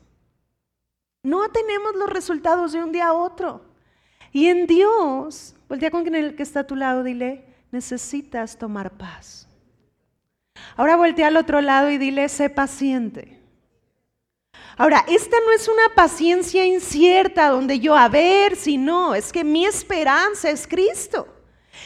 no 1.24 1.50
tenemos 1.50 1.96
los 1.96 2.10
resultados 2.10 2.72
de 2.72 2.84
un 2.84 2.92
día 2.92 3.08
a 3.08 3.14
otro. 3.14 3.62
Y 4.32 4.48
en 4.48 4.68
Dios, 4.68 5.56
voltea 5.68 5.92
con 5.92 6.14
el 6.14 6.36
que 6.36 6.44
está 6.44 6.62
a 6.62 6.68
tu 6.68 6.76
lado, 6.76 7.04
dile, 7.04 7.46
necesitas 7.72 8.58
tomar 8.58 8.92
paz. 8.98 9.48
Ahora 10.76 10.96
voltea 10.96 11.28
al 11.28 11.38
otro 11.38 11.62
lado 11.62 11.90
y 11.90 11.98
dile, 11.98 12.30
sé 12.30 12.50
paciente. 12.50 13.42
Ahora, 14.78 15.06
esta 15.08 15.38
no 15.46 15.52
es 15.52 15.68
una 15.68 15.96
paciencia 15.96 16.66
incierta 16.66 17.50
donde 17.50 17.80
yo 17.80 17.96
a 17.96 18.10
ver 18.10 18.56
si 18.56 18.78
no, 18.78 19.16
es 19.16 19.32
que 19.32 19.44
mi 19.44 19.66
esperanza 19.66 20.50
es 20.50 20.68
Cristo. 20.68 21.28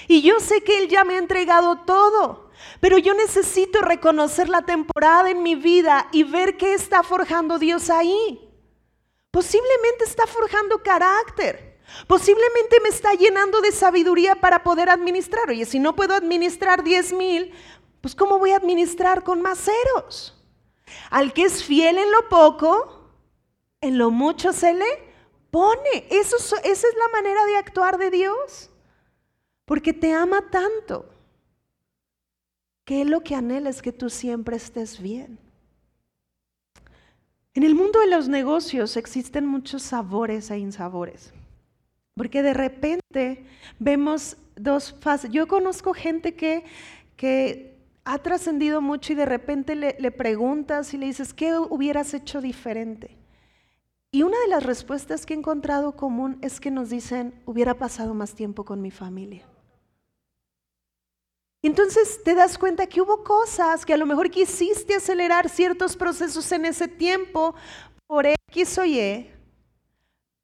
Y 0.08 0.22
yo 0.22 0.40
sé 0.40 0.64
que 0.64 0.80
Él 0.80 0.88
ya 0.88 1.04
me 1.04 1.14
ha 1.14 1.20
entregado 1.20 1.78
todo. 1.86 2.49
Pero 2.80 2.98
yo 2.98 3.14
necesito 3.14 3.82
reconocer 3.82 4.50
la 4.50 4.62
temporada 4.62 5.30
en 5.30 5.44
mi 5.44 5.56
vida 5.56 6.08
y 6.12 6.24
ver 6.24 6.58
qué 6.58 6.74
está 6.74 7.04
forjando 7.04 7.60
Dios 7.60 7.90
ahí. 7.90 8.50
Posiblemente 9.32 10.06
está 10.06 10.26
forjando 10.28 10.82
carácter. 10.82 11.80
Posiblemente 12.08 12.80
me 12.82 12.90
está 12.90 13.14
llenando 13.14 13.62
de 13.62 13.72
sabiduría 13.72 14.36
para 14.36 14.64
poder 14.64 14.90
administrar. 14.90 15.50
Oye, 15.50 15.66
si 15.66 15.80
no 15.80 15.96
puedo 15.96 16.14
administrar 16.14 16.84
10 16.84 17.14
mil, 17.14 17.54
pues 18.02 18.16
¿cómo 18.16 18.40
voy 18.40 18.52
a 18.52 18.58
administrar 18.58 19.24
con 19.24 19.42
más 19.42 19.60
ceros? 19.60 20.36
Al 21.10 21.34
que 21.34 21.44
es 21.44 21.64
fiel 21.64 21.98
en 21.98 22.12
lo 22.12 22.30
poco, 22.30 23.12
en 23.82 23.98
lo 23.98 24.12
mucho 24.12 24.54
se 24.54 24.74
le 24.74 24.86
pone. 25.52 26.08
Eso, 26.10 26.38
esa 26.38 26.64
es 26.64 26.96
la 26.98 27.08
manera 27.12 27.46
de 27.46 27.58
actuar 27.58 27.98
de 27.98 28.12
Dios. 28.12 28.70
Porque 29.66 29.94
te 29.94 30.14
ama 30.14 30.50
tanto 30.50 31.06
que 32.90 33.06
lo 33.06 33.22
que 33.22 33.36
anhela 33.36 33.70
es 33.70 33.84
que 33.84 33.92
tú 33.92 34.10
siempre 34.10 34.58
estés 34.58 35.00
bien. 35.00 35.38
En 37.54 37.62
el 37.62 37.76
mundo 37.76 38.00
de 38.00 38.08
los 38.08 38.28
negocios 38.28 38.98
existen 38.98 39.46
muchos 39.46 39.84
sabores 39.84 40.50
e 40.50 40.58
insabores, 40.58 41.32
porque 42.16 42.42
de 42.42 42.56
repente 42.56 43.46
vemos 43.78 44.38
dos 44.56 44.96
fases. 45.02 45.30
Yo 45.30 45.48
conozco 45.48 45.94
gente 45.94 46.34
que, 46.34 46.64
que 47.16 47.78
ha 48.06 48.18
trascendido 48.18 48.82
mucho 48.82 49.14
y 49.14 49.18
de 49.18 49.28
repente 49.28 49.76
le, 49.76 49.96
le 50.00 50.10
preguntas 50.10 50.92
y 50.96 50.98
le 50.98 51.06
dices, 51.06 51.32
¿qué 51.36 51.60
hubieras 51.60 52.16
hecho 52.16 52.42
diferente? 52.42 53.18
Y 54.12 54.24
una 54.24 54.40
de 54.40 54.48
las 54.48 54.64
respuestas 54.64 55.28
que 55.28 55.36
he 55.36 55.38
encontrado 55.38 55.96
común 55.96 56.40
es 56.42 56.60
que 56.60 56.72
nos 56.72 56.90
dicen, 56.90 57.36
hubiera 57.46 57.76
pasado 57.76 58.16
más 58.16 58.34
tiempo 58.34 58.66
con 58.66 58.82
mi 58.82 58.90
familia. 58.90 59.46
Entonces 61.62 62.24
te 62.24 62.36
das 62.36 62.58
cuenta 62.58 62.88
que 62.88 63.02
hubo 63.02 63.24
cosas 63.24 63.86
que 63.86 63.94
a 63.94 63.98
lo 63.98 64.06
mejor 64.06 64.30
quisiste 64.32 64.96
acelerar 64.96 65.50
ciertos 65.50 65.98
procesos 65.98 66.50
en 66.54 66.66
ese 66.66 66.88
tiempo 66.88 67.54
por 68.08 68.26
X 68.26 68.78
o 68.78 68.86
Y, 68.86 69.30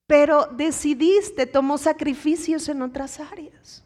pero 0.07 0.48
decidiste, 0.48 1.45
tomó 1.45 1.77
sacrificios 1.77 2.67
en 2.67 2.81
otras 2.81 3.19
áreas. 3.19 3.84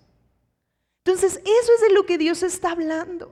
Entonces 1.05 1.37
eso 1.37 1.73
es 1.75 1.81
de 1.81 1.93
lo 1.93 2.05
que 2.05 2.17
Dios 2.17 2.41
está 2.41 2.71
hablando. 2.71 3.31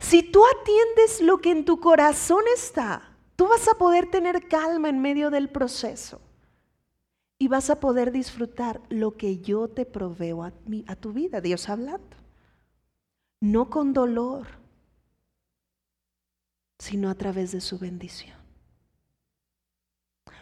Si 0.00 0.22
tú 0.22 0.42
atiendes 0.60 1.20
lo 1.20 1.38
que 1.38 1.50
en 1.50 1.64
tu 1.64 1.80
corazón 1.80 2.42
está, 2.54 3.14
tú 3.36 3.46
vas 3.46 3.68
a 3.68 3.74
poder 3.74 4.10
tener 4.10 4.48
calma 4.48 4.88
en 4.88 5.00
medio 5.00 5.30
del 5.30 5.50
proceso 5.50 6.20
y 7.38 7.46
vas 7.46 7.68
a 7.70 7.78
poder 7.78 8.10
disfrutar 8.10 8.80
lo 8.88 9.16
que 9.16 9.38
yo 9.38 9.68
te 9.68 9.84
proveo 9.84 10.42
a, 10.42 10.52
a 10.86 10.96
tu 10.96 11.12
vida, 11.12 11.40
Dios 11.40 11.68
hablando 11.68 12.17
no 13.40 13.70
con 13.70 13.92
dolor, 13.92 14.46
sino 16.78 17.10
a 17.10 17.14
través 17.14 17.52
de 17.52 17.60
su 17.60 17.78
bendición. 17.78 18.36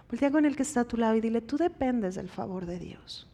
Voltea 0.09 0.31
con 0.31 0.45
el 0.45 0.55
que 0.55 0.63
está 0.63 0.81
a 0.81 0.85
tu 0.85 0.97
lado 0.97 1.17
y 1.17 1.21
dile, 1.21 1.41
tú 1.41 1.57
dependes 1.57 2.15
del 2.15 2.29
favor 2.29 2.67
de 2.67 2.79
Dios. 2.79 3.27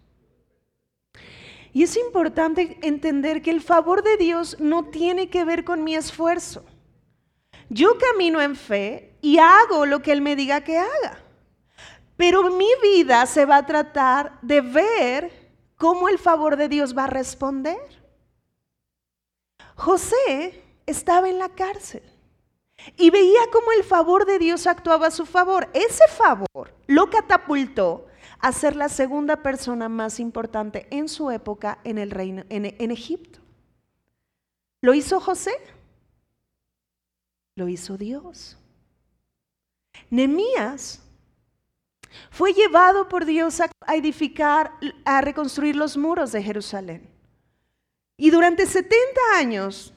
Y 1.74 1.82
es 1.82 1.96
importante 1.96 2.78
entender 2.82 3.42
que 3.42 3.50
el 3.50 3.60
favor 3.60 4.02
de 4.02 4.16
Dios 4.16 4.56
no 4.60 4.86
tiene 4.86 5.28
que 5.28 5.44
ver 5.44 5.64
con 5.64 5.84
mi 5.84 5.94
esfuerzo. 5.94 6.64
Yo 7.68 7.96
camino 7.98 8.40
en 8.42 8.56
fe 8.56 9.16
y 9.22 9.38
hago 9.38 9.86
lo 9.86 10.02
que 10.02 10.12
Él 10.12 10.20
me 10.20 10.36
diga 10.36 10.62
que 10.62 10.78
haga. 10.78 11.18
Pero 12.16 12.50
mi 12.50 12.68
vida 12.82 13.24
se 13.26 13.46
va 13.46 13.56
a 13.56 13.66
tratar 13.66 14.38
de 14.42 14.60
ver 14.60 15.32
cómo 15.76 16.08
el 16.08 16.18
favor 16.18 16.56
de 16.56 16.68
Dios 16.68 16.96
va 16.96 17.04
a 17.04 17.08
responder. 17.08 18.01
José 19.76 20.62
estaba 20.86 21.28
en 21.28 21.38
la 21.38 21.48
cárcel 21.48 22.02
y 22.96 23.10
veía 23.10 23.40
cómo 23.52 23.72
el 23.72 23.84
favor 23.84 24.26
de 24.26 24.38
Dios 24.38 24.66
actuaba 24.66 25.08
a 25.08 25.10
su 25.10 25.26
favor. 25.26 25.68
Ese 25.72 26.06
favor 26.08 26.74
lo 26.86 27.10
catapultó 27.10 28.06
a 28.40 28.52
ser 28.52 28.76
la 28.76 28.88
segunda 28.88 29.36
persona 29.36 29.88
más 29.88 30.18
importante 30.18 30.86
en 30.90 31.08
su 31.08 31.30
época 31.30 31.78
en 31.84 31.98
el 31.98 32.10
reino 32.10 32.44
en, 32.48 32.90
Egipto. 32.90 33.38
¿Lo 34.80 34.94
hizo 34.94 35.20
José? 35.20 35.52
Lo 37.54 37.68
hizo 37.68 37.96
Dios. 37.96 38.58
Nemías 40.10 41.00
fue 42.30 42.52
llevado 42.52 43.08
por 43.08 43.24
Dios 43.24 43.60
a 43.60 43.94
edificar, 43.94 44.72
a 45.04 45.20
reconstruir 45.20 45.76
los 45.76 45.96
muros 45.96 46.32
de 46.32 46.42
Jerusalén. 46.42 47.11
Y 48.16 48.30
durante 48.30 48.66
70 48.66 48.96
años, 49.36 49.92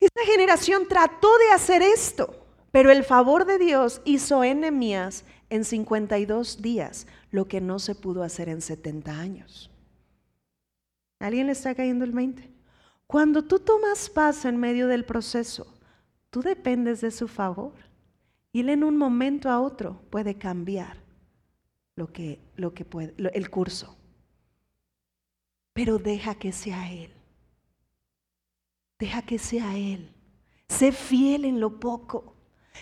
esta 0.00 0.24
generación 0.24 0.86
trató 0.88 1.28
de 1.38 1.52
hacer 1.54 1.82
esto, 1.82 2.46
pero 2.70 2.90
el 2.90 3.04
favor 3.04 3.44
de 3.44 3.58
Dios 3.58 4.00
hizo 4.04 4.44
en 4.44 4.64
en 5.50 5.64
52 5.64 6.62
días 6.62 7.06
lo 7.30 7.48
que 7.48 7.60
no 7.60 7.78
se 7.78 7.94
pudo 7.94 8.22
hacer 8.22 8.48
en 8.48 8.60
70 8.60 9.18
años. 9.18 9.70
¿Alguien 11.20 11.46
le 11.46 11.52
está 11.52 11.74
cayendo 11.74 12.04
el 12.04 12.12
20? 12.12 12.48
Cuando 13.06 13.42
tú 13.42 13.58
tomas 13.58 14.10
paz 14.10 14.44
en 14.44 14.56
medio 14.56 14.86
del 14.86 15.04
proceso, 15.04 15.66
tú 16.30 16.42
dependes 16.42 17.00
de 17.00 17.10
su 17.10 17.26
favor. 17.26 17.72
Y 18.52 18.60
él 18.60 18.68
en 18.68 18.84
un 18.84 18.96
momento 18.96 19.50
a 19.50 19.60
otro 19.60 20.00
puede 20.10 20.36
cambiar 20.36 20.98
lo 21.96 22.12
que, 22.12 22.38
lo 22.56 22.72
que 22.72 22.84
puede, 22.84 23.14
el 23.16 23.50
curso 23.50 23.96
pero 25.78 26.00
deja 26.00 26.34
que 26.34 26.50
sea 26.50 26.90
Él. 26.90 27.12
Deja 28.98 29.22
que 29.22 29.38
sea 29.38 29.76
Él. 29.76 30.12
Sé 30.68 30.90
fiel 30.90 31.44
en 31.44 31.60
lo 31.60 31.78
poco. 31.78 32.34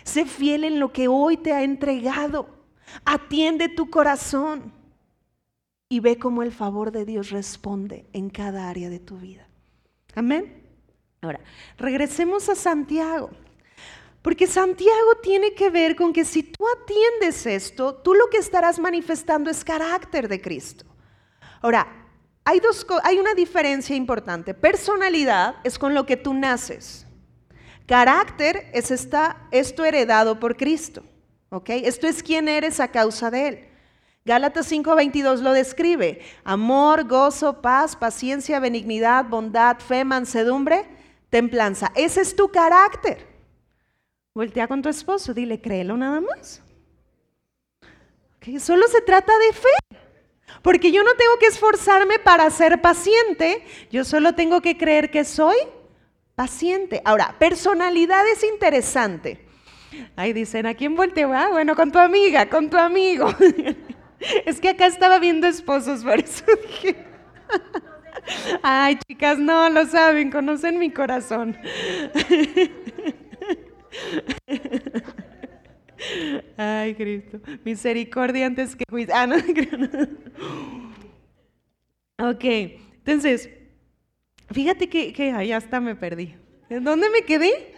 Sé 0.02 0.24
fiel 0.24 0.64
en 0.64 0.80
lo 0.80 0.94
que 0.94 1.06
hoy 1.06 1.36
te 1.36 1.52
ha 1.52 1.62
entregado. 1.62 2.48
Atiende 3.04 3.68
tu 3.68 3.90
corazón 3.90 4.72
y 5.90 6.00
ve 6.00 6.18
cómo 6.18 6.42
el 6.42 6.52
favor 6.52 6.90
de 6.90 7.04
Dios 7.04 7.28
responde 7.28 8.06
en 8.14 8.30
cada 8.30 8.66
área 8.70 8.88
de 8.88 8.98
tu 8.98 9.18
vida. 9.18 9.46
Amén. 10.14 10.66
Ahora, 11.20 11.40
regresemos 11.76 12.48
a 12.48 12.54
Santiago. 12.54 13.28
Porque 14.22 14.46
Santiago 14.46 15.16
tiene 15.22 15.52
que 15.52 15.68
ver 15.68 15.96
con 15.96 16.14
que 16.14 16.24
si 16.24 16.44
tú 16.44 16.64
atiendes 16.80 17.44
esto, 17.44 17.96
tú 17.96 18.14
lo 18.14 18.30
que 18.30 18.38
estarás 18.38 18.78
manifestando 18.78 19.50
es 19.50 19.62
carácter 19.62 20.28
de 20.28 20.40
Cristo. 20.40 20.86
Ahora, 21.60 22.05
hay, 22.46 22.60
dos, 22.60 22.86
hay 23.02 23.18
una 23.18 23.34
diferencia 23.34 23.94
importante. 23.94 24.54
Personalidad 24.54 25.56
es 25.64 25.78
con 25.78 25.94
lo 25.94 26.06
que 26.06 26.16
tú 26.16 26.32
naces. 26.32 27.04
Carácter 27.86 28.70
es 28.72 28.90
esta, 28.90 29.48
esto 29.50 29.84
heredado 29.84 30.40
por 30.40 30.56
Cristo. 30.56 31.02
¿ok? 31.50 31.70
Esto 31.70 32.06
es 32.06 32.22
quién 32.22 32.48
eres 32.48 32.78
a 32.78 32.88
causa 32.88 33.30
de 33.30 33.48
Él. 33.48 33.68
Gálatas 34.24 34.70
5:22 34.70 35.40
lo 35.40 35.52
describe. 35.52 36.20
Amor, 36.44 37.08
gozo, 37.08 37.60
paz, 37.60 37.96
paciencia, 37.96 38.60
benignidad, 38.60 39.24
bondad, 39.24 39.78
fe, 39.78 40.04
mansedumbre, 40.04 40.86
templanza. 41.30 41.90
Ese 41.96 42.20
es 42.20 42.34
tu 42.34 42.48
carácter. 42.48 43.26
Voltea 44.34 44.68
con 44.68 44.82
tu 44.82 44.88
esposo, 44.88 45.34
dile, 45.34 45.60
créelo 45.60 45.96
nada 45.96 46.20
más. 46.20 46.62
Solo 48.60 48.86
se 48.86 49.00
trata 49.00 49.32
de 49.38 49.52
fe. 49.52 50.05
Porque 50.62 50.92
yo 50.92 51.02
no 51.02 51.14
tengo 51.14 51.38
que 51.38 51.46
esforzarme 51.46 52.18
para 52.18 52.48
ser 52.50 52.80
paciente, 52.80 53.64
yo 53.90 54.04
solo 54.04 54.34
tengo 54.34 54.60
que 54.60 54.76
creer 54.76 55.10
que 55.10 55.24
soy 55.24 55.56
paciente. 56.34 57.02
Ahora, 57.04 57.34
personalidad 57.38 58.26
es 58.28 58.44
interesante. 58.44 59.46
Ahí 60.14 60.32
dicen, 60.32 60.66
¿a 60.66 60.74
quién 60.74 60.94
volteo? 60.94 61.32
Ah, 61.32 61.48
bueno, 61.50 61.74
con 61.74 61.90
tu 61.90 61.98
amiga, 61.98 62.48
con 62.48 62.70
tu 62.70 62.76
amigo. 62.76 63.28
es 64.44 64.60
que 64.60 64.70
acá 64.70 64.86
estaba 64.86 65.18
viendo 65.18 65.46
esposos, 65.46 66.04
por 66.04 66.20
eso 66.20 66.44
dije. 66.68 66.96
Ay, 68.62 68.98
chicas, 69.06 69.38
no 69.38 69.68
lo 69.70 69.86
saben, 69.86 70.30
conocen 70.30 70.78
mi 70.78 70.90
corazón. 70.90 71.56
Ay, 76.56 76.94
Cristo. 76.94 77.40
Misericordia 77.64 78.46
antes 78.46 78.76
que 78.76 78.84
juicio. 78.88 79.14
Ah, 79.14 79.26
no, 79.26 79.36
Ok, 82.18 82.44
entonces, 82.44 83.50
fíjate 84.50 84.88
que, 84.88 85.12
que 85.12 85.32
hasta 85.52 85.80
me 85.80 85.94
perdí. 85.94 86.34
¿En 86.70 86.82
dónde 86.82 87.10
me 87.10 87.22
quedé? 87.22 87.74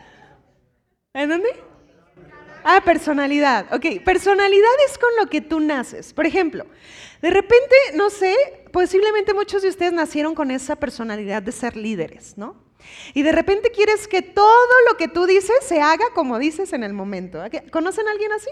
¿En 1.12 1.28
dónde? 1.28 1.48
Ah, 2.64 2.81
personalidad. 2.85 3.66
Ok, 3.74 4.04
personalidad 4.04 4.70
es 4.87 4.96
con 4.98 5.11
lo 5.18 5.28
que 5.28 5.40
tú 5.40 5.59
naces. 5.59 6.12
Por 6.12 6.26
ejemplo, 6.26 6.66
de 7.20 7.31
repente, 7.31 7.74
no 7.94 8.11
sé, 8.11 8.35
posiblemente 8.72 9.35
muchos 9.35 9.62
de 9.62 9.68
ustedes 9.68 9.92
nacieron 9.92 10.35
con 10.35 10.50
esa 10.50 10.76
personalidad 10.76 11.42
de 11.42 11.52
ser 11.52 11.76
líderes, 11.76 12.37
¿no? 12.37 12.67
Y 13.14 13.22
de 13.22 13.32
repente 13.32 13.70
quieres 13.70 14.06
que 14.08 14.22
todo 14.22 14.74
lo 14.88 14.96
que 14.96 15.08
tú 15.08 15.26
dices 15.26 15.56
se 15.62 15.80
haga 15.80 16.04
como 16.14 16.38
dices 16.38 16.72
en 16.72 16.82
el 16.82 16.92
momento. 16.92 17.42
¿Conocen 17.70 18.08
a 18.08 18.12
alguien 18.12 18.32
así? 18.32 18.50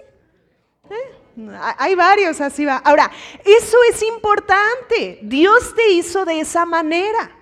¿Eh? 0.91 1.53
Hay 1.79 1.95
varios 1.95 2.41
así 2.41 2.65
va. 2.65 2.79
Ahora, 2.79 3.11
eso 3.45 3.77
es 3.91 4.03
importante. 4.03 5.19
Dios 5.23 5.75
te 5.75 5.91
hizo 5.91 6.25
de 6.25 6.41
esa 6.41 6.65
manera. 6.65 7.33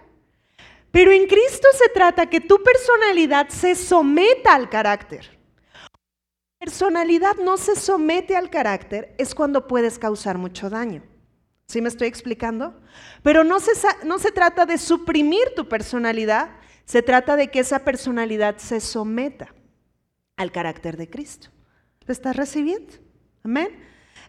Pero 0.90 1.10
en 1.10 1.26
Cristo 1.26 1.68
se 1.76 1.88
trata 1.88 2.26
que 2.26 2.40
tu 2.40 2.62
personalidad 2.62 3.48
se 3.48 3.74
someta 3.74 4.54
al 4.54 4.68
carácter. 4.68 5.38
Personalidad 6.58 7.36
no 7.36 7.56
se 7.56 7.76
somete 7.76 8.36
al 8.36 8.48
carácter 8.48 9.14
es 9.18 9.34
cuando 9.34 9.66
puedes 9.66 9.98
causar 9.98 10.38
mucho 10.38 10.70
daño. 10.70 11.02
¿Sí 11.66 11.80
me 11.80 11.88
estoy 11.88 12.08
explicando? 12.08 12.80
Pero 13.22 13.42
no 13.42 13.58
se, 13.58 13.72
no 14.04 14.18
se 14.18 14.30
trata 14.30 14.66
de 14.66 14.78
suprimir 14.78 15.54
tu 15.56 15.68
personalidad, 15.68 16.50
se 16.84 17.02
trata 17.02 17.36
de 17.36 17.50
que 17.50 17.60
esa 17.60 17.80
personalidad 17.80 18.58
se 18.58 18.80
someta 18.80 19.54
al 20.36 20.52
carácter 20.52 20.96
de 20.96 21.08
Cristo. 21.08 21.48
¿Lo 22.06 22.12
estás 22.12 22.36
recibiendo? 22.36 22.92
Amén. 23.42 23.68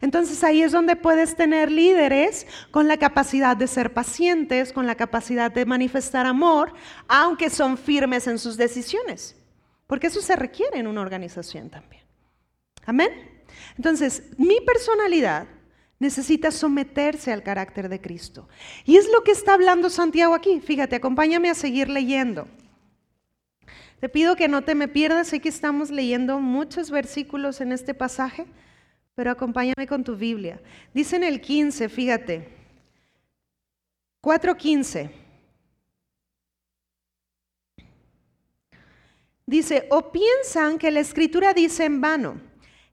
Entonces 0.02 0.44
ahí 0.44 0.62
es 0.62 0.72
donde 0.72 0.96
puedes 0.96 1.36
tener 1.36 1.72
líderes 1.72 2.48
con 2.72 2.88
la 2.88 2.98
capacidad 2.98 3.56
de 3.56 3.68
ser 3.68 3.94
pacientes, 3.94 4.74
con 4.74 4.88
la 4.88 4.96
capacidad 4.96 5.52
de 5.52 5.66
manifestar 5.66 6.26
amor, 6.26 6.74
aunque 7.08 7.50
son 7.50 7.78
firmes 7.78 8.28
en 8.28 8.40
sus 8.40 8.58
decisiones. 8.58 9.36
Porque 9.88 10.08
eso 10.08 10.22
se 10.22 10.36
requiere 10.36 10.80
en 10.80 10.88
una 10.88 11.02
organización 11.02 11.70
también. 11.70 12.04
Amén. 12.86 13.44
Entonces, 13.78 14.24
mi 14.38 14.60
personalidad 14.62 15.48
necesita 16.00 16.52
someterse 16.52 17.32
al 17.32 17.44
carácter 17.44 17.90
de 17.90 18.02
Cristo. 18.02 18.48
Y 18.86 18.98
es 18.98 19.10
lo 19.12 19.24
que 19.24 19.32
está 19.32 19.54
hablando 19.54 19.90
Santiago 19.90 20.34
aquí. 20.34 20.60
Fíjate, 20.60 20.96
acompáñame 20.96 21.50
a 21.50 21.56
seguir 21.56 21.90
leyendo. 21.90 22.48
Te 24.00 24.10
pido 24.10 24.36
que 24.36 24.48
no 24.48 24.64
te 24.64 24.76
me 24.76 24.88
pierdas, 24.88 25.30
sé 25.30 25.40
que 25.40 25.50
estamos 25.50 25.90
leyendo 25.90 26.40
muchos 26.40 26.92
versículos 26.92 27.62
en 27.62 27.72
este 27.72 27.94
pasaje, 27.94 28.46
pero 29.16 29.32
acompáñame 29.32 29.88
con 29.88 30.04
tu 30.04 30.16
Biblia. 30.16 30.62
Dice 30.94 31.16
en 31.16 31.24
el 31.24 31.40
15, 31.40 31.90
fíjate, 31.90 32.50
4.15. 34.22 35.12
Dice, 39.48 39.88
o 39.92 40.12
piensan 40.12 40.78
que 40.78 40.92
la 40.92 41.00
escritura 41.00 41.54
dice 41.54 41.86
en 41.86 42.02
vano, 42.02 42.42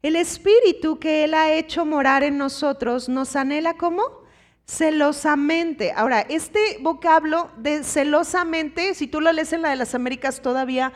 el 0.03 0.17
espíritu 0.17 0.99
que 0.99 1.25
Él 1.25 1.35
ha 1.35 1.53
hecho 1.53 1.85
morar 1.85 2.25
en 2.25 2.37
nosotros 2.37 3.09
nos 3.09 3.37
anhela 3.37 3.75
como 3.75 4.23
celosamente. 4.67 5.93
Ahora, 5.93 6.21
este 6.21 6.79
vocablo 6.81 7.51
de 7.57 7.85
celosamente, 7.85 8.95
si 8.95 9.07
tú 9.07 9.21
lo 9.21 9.33
lees 9.33 9.53
en 9.53 9.62
la 9.62 9.71
de 9.71 9.77
las 9.77 9.95
Américas 9.95 10.41
todavía 10.43 10.93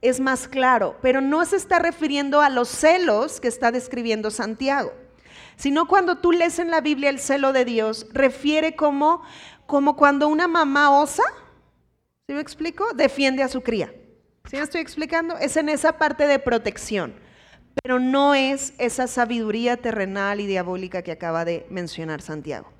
es 0.00 0.20
más 0.20 0.48
claro, 0.48 0.96
pero 1.02 1.20
no 1.20 1.44
se 1.44 1.56
está 1.56 1.78
refiriendo 1.78 2.40
a 2.40 2.50
los 2.50 2.68
celos 2.68 3.40
que 3.40 3.48
está 3.48 3.72
describiendo 3.72 4.30
Santiago, 4.30 4.92
sino 5.56 5.88
cuando 5.88 6.18
tú 6.18 6.32
lees 6.32 6.58
en 6.58 6.70
la 6.70 6.80
Biblia 6.80 7.10
el 7.10 7.18
celo 7.18 7.52
de 7.52 7.64
Dios, 7.64 8.06
refiere 8.12 8.76
como, 8.76 9.22
como 9.66 9.96
cuando 9.96 10.28
una 10.28 10.46
mamá 10.46 10.90
osa, 10.90 11.24
¿sí 12.26 12.34
me 12.34 12.40
explico? 12.40 12.92
Defiende 12.94 13.42
a 13.42 13.48
su 13.48 13.62
cría. 13.62 13.92
¿Sí 14.48 14.56
me 14.56 14.62
estoy 14.62 14.80
explicando? 14.80 15.36
Es 15.36 15.56
en 15.56 15.68
esa 15.68 15.98
parte 15.98 16.26
de 16.26 16.38
protección, 16.38 17.14
pero 17.82 17.98
no 17.98 18.34
es 18.34 18.72
esa 18.78 19.06
sabiduría 19.06 19.76
terrenal 19.76 20.40
y 20.40 20.46
diabólica 20.46 21.02
que 21.02 21.12
acaba 21.12 21.44
de 21.44 21.66
mencionar 21.70 22.22
Santiago. 22.22 22.70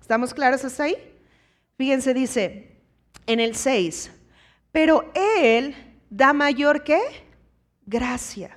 ¿Estamos 0.00 0.34
claros 0.34 0.64
hasta 0.64 0.84
ahí? 0.84 0.96
Fíjense, 1.76 2.14
dice 2.14 2.76
en 3.26 3.40
el 3.40 3.56
6, 3.56 4.10
pero 4.72 5.10
Él 5.14 5.74
da 6.10 6.32
mayor 6.32 6.84
que 6.84 7.00
gracia. 7.84 8.56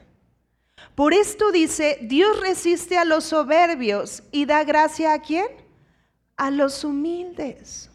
Por 0.95 1.13
esto 1.13 1.51
dice, 1.51 1.97
Dios 2.01 2.39
resiste 2.39 2.97
a 2.97 3.05
los 3.05 3.23
soberbios 3.25 4.23
y 4.31 4.45
da 4.45 4.63
gracia 4.63 5.13
a 5.13 5.19
quién? 5.19 5.47
A 6.35 6.51
los 6.51 6.83
humildes. 6.83 7.89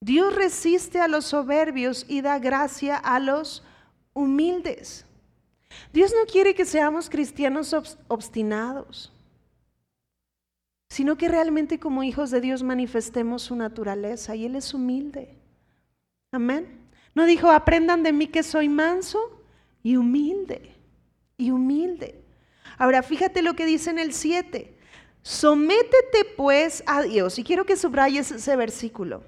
Dios 0.00 0.34
resiste 0.34 1.00
a 1.00 1.08
los 1.08 1.26
soberbios 1.26 2.04
y 2.08 2.22
da 2.22 2.38
gracia 2.38 2.96
a 2.96 3.20
los 3.20 3.62
humildes. 4.14 5.06
Dios 5.92 6.12
no 6.12 6.30
quiere 6.30 6.54
que 6.54 6.64
seamos 6.64 7.08
cristianos 7.10 7.74
obstinados 8.08 9.12
sino 10.92 11.16
que 11.16 11.26
realmente 11.26 11.80
como 11.80 12.02
hijos 12.02 12.30
de 12.30 12.42
Dios 12.42 12.62
manifestemos 12.62 13.40
su 13.40 13.56
naturaleza 13.56 14.36
y 14.36 14.44
Él 14.44 14.56
es 14.56 14.74
humilde. 14.74 15.38
Amén. 16.32 16.82
No 17.14 17.24
dijo, 17.24 17.50
aprendan 17.50 18.02
de 18.02 18.12
mí 18.12 18.26
que 18.26 18.42
soy 18.42 18.68
manso 18.68 19.18
y 19.82 19.96
humilde, 19.96 20.74
y 21.38 21.50
humilde. 21.50 22.22
Ahora, 22.76 23.02
fíjate 23.02 23.40
lo 23.40 23.54
que 23.54 23.64
dice 23.64 23.88
en 23.88 23.98
el 23.98 24.12
7. 24.12 24.76
Sométete 25.22 26.26
pues 26.36 26.84
a 26.84 27.00
Dios. 27.00 27.38
Y 27.38 27.44
quiero 27.44 27.64
que 27.64 27.78
subrayes 27.78 28.30
ese 28.30 28.54
versículo. 28.54 29.24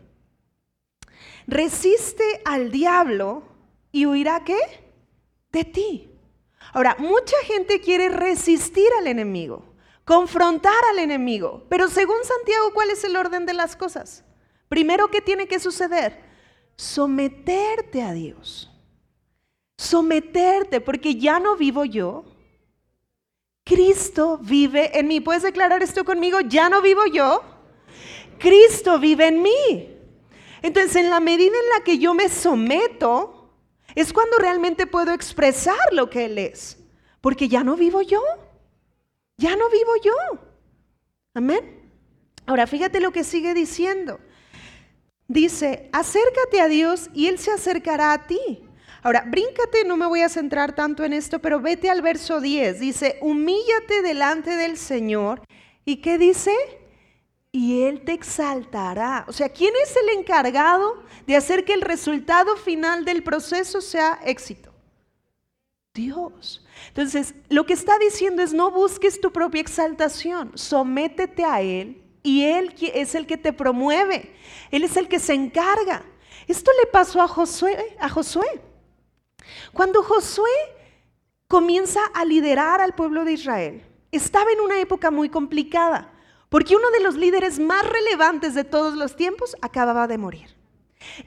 Resiste 1.46 2.42
al 2.44 2.70
diablo 2.70 3.42
y 3.90 4.04
huirá 4.04 4.44
qué? 4.44 4.59
De 5.50 5.64
ti. 5.64 6.11
Ahora, 6.72 6.96
mucha 6.98 7.37
gente 7.44 7.81
quiere 7.81 8.09
resistir 8.09 8.88
al 8.98 9.07
enemigo 9.07 9.74
confrontar 10.05 10.85
al 10.90 10.98
enemigo. 10.98 11.64
Pero 11.68 11.88
según 11.88 12.22
Santiago, 12.24 12.72
¿cuál 12.72 12.90
es 12.90 13.05
el 13.05 13.16
orden 13.16 13.46
de 13.46 13.55
las 13.55 13.77
cosas? 13.77 14.24
Primero, 14.68 15.09
¿qué 15.09 15.20
tiene 15.20 15.46
que 15.46 15.59
suceder? 15.59 16.22
Someterte 16.77 18.03
a 18.03 18.12
Dios. 18.12 18.70
Someterte, 19.77 20.81
porque 20.81 21.16
ya 21.16 21.40
no 21.40 21.57
vivo 21.57 21.85
yo. 21.85 22.24
Cristo 23.64 24.38
vive 24.42 24.98
en 24.98 25.09
mí. 25.09 25.20
¿Puedes 25.20 25.42
declarar 25.42 25.83
esto 25.83 26.05
conmigo? 26.05 26.40
Ya 26.40 26.68
no 26.68 26.83
vivo 26.83 27.07
yo. 27.07 27.42
Cristo 28.38 28.98
vive 28.98 29.29
en 29.29 29.42
mí. 29.42 29.90
Entonces, 30.62 30.96
en 30.96 31.11
la 31.11 31.20
medida 31.20 31.57
en 31.57 31.68
la 31.70 31.85
que 31.85 31.98
yo 31.98 32.14
me 32.14 32.29
someto, 32.29 33.34
es 33.94 34.12
cuando 34.12 34.38
realmente 34.38 34.87
puedo 34.87 35.12
expresar 35.12 35.92
lo 35.92 36.11
que 36.11 36.26
Él 36.26 36.38
es. 36.38 36.78
Porque 37.20 37.48
ya 37.48 37.64
no 37.64 37.76
vivo 37.76 38.02
yo. 38.02 38.22
Ya 39.37 39.57
no 39.57 39.68
vivo 39.70 39.92
yo. 40.02 40.14
Amén. 41.35 41.90
Ahora 42.46 42.66
fíjate 42.66 43.00
lo 43.00 43.12
que 43.12 43.24
sigue 43.24 43.54
diciendo. 43.54 44.20
Dice, 45.26 45.88
acércate 45.92 46.61
a 46.61 46.68
Dios 46.68 47.11
y 47.14 47.28
Él 47.28 47.38
se 47.38 47.50
acercará 47.50 48.12
a 48.12 48.26
ti. 48.26 48.68
Ahora, 49.02 49.24
bríncate, 49.26 49.85
no 49.85 49.98
me 49.98 50.07
voy 50.07 50.22
a 50.22 50.30
centrar 50.30 50.74
tanto 50.74 51.04
en 51.04 51.12
esto, 51.12 51.38
pero 51.38 51.61
vete 51.61 51.90
al 51.90 52.00
verso 52.00 52.40
10. 52.40 52.80
Dice, 52.80 53.18
humíllate 53.20 54.00
delante 54.02 54.57
del 54.57 54.78
Señor. 54.78 55.42
¿Y 55.85 55.96
qué 55.96 56.16
dice? 56.16 56.52
Y 57.55 57.85
Él 57.85 58.01
te 58.01 58.12
exaltará. 58.12 59.25
O 59.29 59.33
sea, 59.33 59.49
¿quién 59.49 59.73
es 59.81 59.95
el 59.95 60.19
encargado 60.19 61.01
de 61.25 61.37
hacer 61.37 61.64
que 61.64 61.73
el 61.73 61.83
resultado 61.83 62.57
final 62.57 63.05
del 63.05 63.23
proceso 63.23 63.81
sea 63.81 64.19
éxito? 64.25 64.73
Dios. 65.95 66.67
Entonces, 66.88 67.33
lo 67.51 67.64
que 67.64 67.75
está 67.75 67.97
diciendo 68.01 68.43
es 68.43 68.53
no 68.53 68.73
busques 68.73 69.21
tu 69.21 69.33
propia 69.33 69.61
exaltación, 69.61 70.51
sométete 70.57 71.45
a 71.45 71.61
Él 71.61 72.03
y 72.25 72.43
Él 72.43 72.75
es 72.93 73.14
el 73.14 73.25
que 73.25 73.37
te 73.37 73.53
promueve, 73.53 74.35
Él 74.73 74.83
es 74.83 74.97
el 74.97 75.07
que 75.07 75.21
se 75.21 75.35
encarga. 75.35 76.03
Esto 76.49 76.73
le 76.81 76.90
pasó 76.90 77.23
a 77.23 77.29
Josué, 77.29 77.97
a 78.01 78.09
Josué. 78.09 78.61
Cuando 79.73 80.03
Josué 80.03 80.51
comienza 81.47 82.01
a 82.14 82.25
liderar 82.25 82.81
al 82.81 82.97
pueblo 82.97 83.25
de 83.25 83.35
Israel, 83.35 83.87
estaba 84.11 84.51
en 84.51 84.59
una 84.59 84.81
época 84.81 85.12
muy 85.12 85.29
complicada, 85.29 86.13
porque 86.55 86.77
uno 86.77 86.88
de 86.93 87.01
los 87.01 87.17
líderes 87.17 87.59
más 87.59 87.85
relevantes 87.85 88.55
de 88.55 88.62
todos 88.62 88.95
los 88.95 89.17
tiempos 89.17 89.57
acababa 89.61 90.07
de 90.07 90.19
morir. 90.19 90.55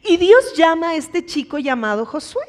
Y 0.05 0.15
Dios 0.15 0.53
llama 0.55 0.91
a 0.91 0.95
este 0.95 1.25
chico 1.25 1.57
llamado 1.57 2.05
Josué. 2.05 2.45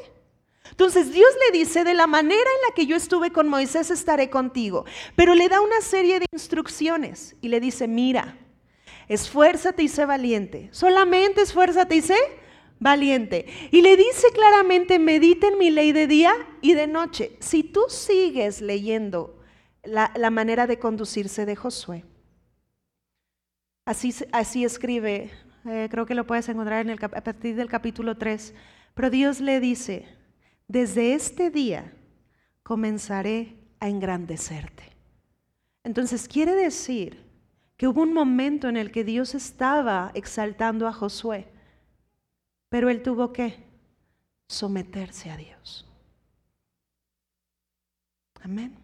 Entonces 0.71 1.11
Dios 1.11 1.27
le 1.45 1.59
dice, 1.59 1.83
de 1.83 1.93
la 1.93 2.07
manera 2.07 2.39
en 2.39 2.69
la 2.69 2.73
que 2.73 2.85
yo 2.85 2.95
estuve 2.95 3.33
con 3.33 3.49
Moisés 3.49 3.91
estaré 3.91 4.29
contigo, 4.29 4.85
pero 5.17 5.35
le 5.35 5.49
da 5.49 5.59
una 5.59 5.81
serie 5.81 6.21
de 6.21 6.25
instrucciones 6.31 7.35
y 7.41 7.49
le 7.49 7.59
dice, 7.59 7.85
mira, 7.85 8.37
esfuérzate 9.09 9.83
y 9.83 9.89
sé 9.89 10.05
valiente, 10.05 10.69
solamente 10.71 11.41
esfuérzate 11.41 11.97
y 11.97 12.01
sé 12.01 12.17
valiente. 12.79 13.45
Y 13.71 13.81
le 13.81 13.97
dice 13.97 14.27
claramente, 14.33 14.99
medita 14.99 15.49
en 15.49 15.57
mi 15.57 15.69
ley 15.69 15.91
de 15.91 16.07
día 16.07 16.33
y 16.61 16.75
de 16.75 16.87
noche. 16.87 17.35
Si 17.41 17.61
tú 17.61 17.81
sigues 17.89 18.61
leyendo 18.61 19.37
la, 19.83 20.29
manera 20.29 20.65
de 20.65 20.79
conducirse 20.79 21.45
de 21.45 21.57
Josué, 21.57 22.05
así, 23.89 24.63
escribe, 24.63 25.31
eh, 25.65 25.87
creo 25.89 26.05
que 26.05 26.15
lo 26.15 26.27
puedes 26.27 26.47
encontrar 26.47 26.81
en 26.81 26.91
el, 26.91 27.03
a 27.03 27.23
partir 27.23 27.55
del 27.55 27.69
capítulo 27.69 28.17
3, 28.17 28.53
pero 28.93 29.09
Dios 29.09 29.41
le 29.41 29.59
dice, 29.59 30.07
desde 30.67 31.13
este 31.13 31.49
día 31.49 31.91
comenzaré 32.61 33.55
a 33.79 33.89
engrandecerte. 33.89 34.83
Entonces 35.83 36.27
quiere 36.27 36.53
decir 36.53 37.25
que 37.77 37.87
hubo 37.87 38.03
un 38.03 38.13
momento 38.13 38.67
en 38.67 38.77
el 38.77 38.91
que 38.91 39.03
Dios 39.03 39.33
estaba 39.33 40.11
exaltando 40.13 40.87
a 40.87 40.93
Josué, 40.93 41.47
pero 42.67 42.89
él 42.89 43.01
tuvo 43.01 43.33
que 43.33 43.55
someterse 44.47 45.31
a 45.31 45.37
Dios. 45.37 45.87
Amén. 48.41 48.77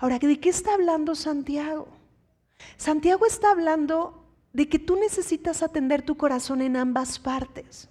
Ahora, 0.00 0.18
¿de 0.18 0.40
qué 0.40 0.48
está 0.48 0.74
hablando 0.74 1.14
Santiago? 1.14 1.88
Santiago 2.76 3.26
está 3.26 3.50
hablando 3.50 4.23
de 4.54 4.68
que 4.68 4.78
tú 4.78 4.96
necesitas 4.96 5.62
atender 5.62 6.00
tu 6.02 6.16
corazón 6.16 6.62
en 6.62 6.76
ambas 6.76 7.18
partes. 7.18 7.88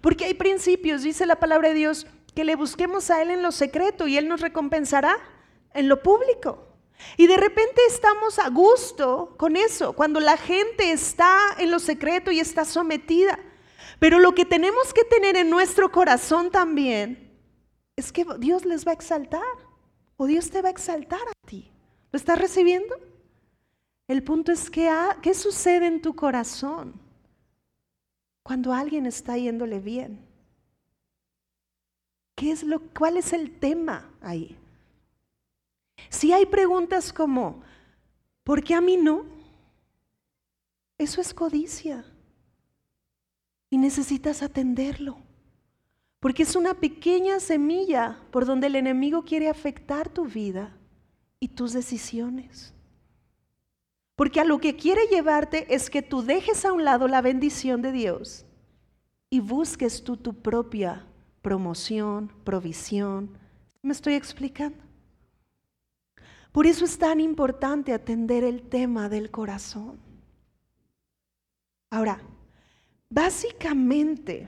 Porque 0.00 0.24
hay 0.24 0.34
principios, 0.34 1.02
dice 1.02 1.26
la 1.26 1.40
palabra 1.40 1.68
de 1.68 1.74
Dios, 1.74 2.06
que 2.34 2.44
le 2.44 2.56
busquemos 2.56 3.10
a 3.10 3.20
Él 3.20 3.30
en 3.30 3.42
lo 3.42 3.52
secreto 3.52 4.06
y 4.06 4.16
Él 4.16 4.28
nos 4.28 4.40
recompensará 4.40 5.18
en 5.74 5.88
lo 5.88 6.00
público. 6.02 6.68
Y 7.16 7.26
de 7.26 7.36
repente 7.36 7.82
estamos 7.88 8.38
a 8.38 8.48
gusto 8.50 9.34
con 9.36 9.56
eso, 9.56 9.94
cuando 9.94 10.20
la 10.20 10.36
gente 10.36 10.92
está 10.92 11.38
en 11.58 11.72
lo 11.72 11.80
secreto 11.80 12.30
y 12.30 12.38
está 12.38 12.64
sometida. 12.64 13.38
Pero 13.98 14.20
lo 14.20 14.32
que 14.32 14.44
tenemos 14.44 14.94
que 14.94 15.02
tener 15.04 15.36
en 15.36 15.50
nuestro 15.50 15.90
corazón 15.90 16.52
también 16.52 17.36
es 17.96 18.12
que 18.12 18.24
Dios 18.38 18.64
les 18.64 18.86
va 18.86 18.92
a 18.92 18.94
exaltar 18.94 19.42
o 20.16 20.26
Dios 20.26 20.50
te 20.50 20.62
va 20.62 20.68
a 20.68 20.72
exaltar 20.72 21.20
a 21.20 21.48
ti. 21.48 21.72
¿Lo 22.12 22.16
estás 22.16 22.38
recibiendo? 22.38 22.94
El 24.06 24.22
punto 24.22 24.52
es 24.52 24.68
que, 24.68 24.90
¿qué 25.22 25.32
sucede 25.34 25.86
en 25.86 26.02
tu 26.02 26.14
corazón 26.14 26.94
cuando 28.42 28.72
alguien 28.72 29.06
está 29.06 29.38
yéndole 29.38 29.80
bien? 29.80 30.20
¿Qué 32.34 32.50
es 32.50 32.62
lo, 32.62 32.80
¿Cuál 32.80 33.16
es 33.16 33.32
el 33.32 33.58
tema 33.58 34.10
ahí? 34.20 34.56
Si 36.10 36.32
hay 36.32 36.44
preguntas 36.44 37.12
como, 37.12 37.62
¿por 38.42 38.62
qué 38.62 38.74
a 38.74 38.80
mí 38.80 38.96
no? 38.96 39.24
Eso 40.98 41.20
es 41.20 41.32
codicia. 41.32 42.04
Y 43.70 43.78
necesitas 43.78 44.42
atenderlo. 44.42 45.16
Porque 46.20 46.42
es 46.42 46.56
una 46.56 46.74
pequeña 46.74 47.40
semilla 47.40 48.18
por 48.30 48.46
donde 48.46 48.66
el 48.66 48.76
enemigo 48.76 49.24
quiere 49.24 49.48
afectar 49.48 50.08
tu 50.08 50.24
vida 50.24 50.76
y 51.40 51.48
tus 51.48 51.72
decisiones. 51.72 52.74
Porque 54.16 54.40
a 54.40 54.44
lo 54.44 54.58
que 54.58 54.76
quiere 54.76 55.06
llevarte 55.08 55.74
es 55.74 55.90
que 55.90 56.02
tú 56.02 56.22
dejes 56.22 56.64
a 56.64 56.72
un 56.72 56.84
lado 56.84 57.08
la 57.08 57.20
bendición 57.20 57.82
de 57.82 57.92
Dios 57.92 58.46
y 59.28 59.40
busques 59.40 60.04
tú 60.04 60.16
tu 60.16 60.34
propia 60.34 61.06
promoción, 61.42 62.32
provisión. 62.44 63.36
¿Me 63.82 63.92
estoy 63.92 64.14
explicando? 64.14 64.78
Por 66.52 66.68
eso 66.68 66.84
es 66.84 66.96
tan 66.96 67.18
importante 67.18 67.92
atender 67.92 68.44
el 68.44 68.62
tema 68.62 69.08
del 69.08 69.32
corazón. 69.32 69.98
Ahora, 71.90 72.20
básicamente, 73.10 74.46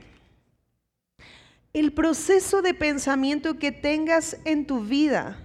el 1.73 1.91
proceso 1.91 2.61
de 2.61 2.73
pensamiento 2.73 3.59
que 3.59 3.73
tengas 3.73 4.37
en 4.45 4.65
tu 4.65 4.79
vida 4.79 5.43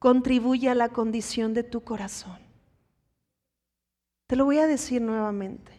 contribuye 0.00 0.68
a 0.68 0.74
la 0.74 0.88
condición 0.88 1.54
de 1.54 1.62
tu 1.62 1.82
corazón. 1.84 2.41
Te 4.32 4.36
lo 4.36 4.46
voy 4.46 4.60
a 4.60 4.66
decir 4.66 5.02
nuevamente. 5.02 5.72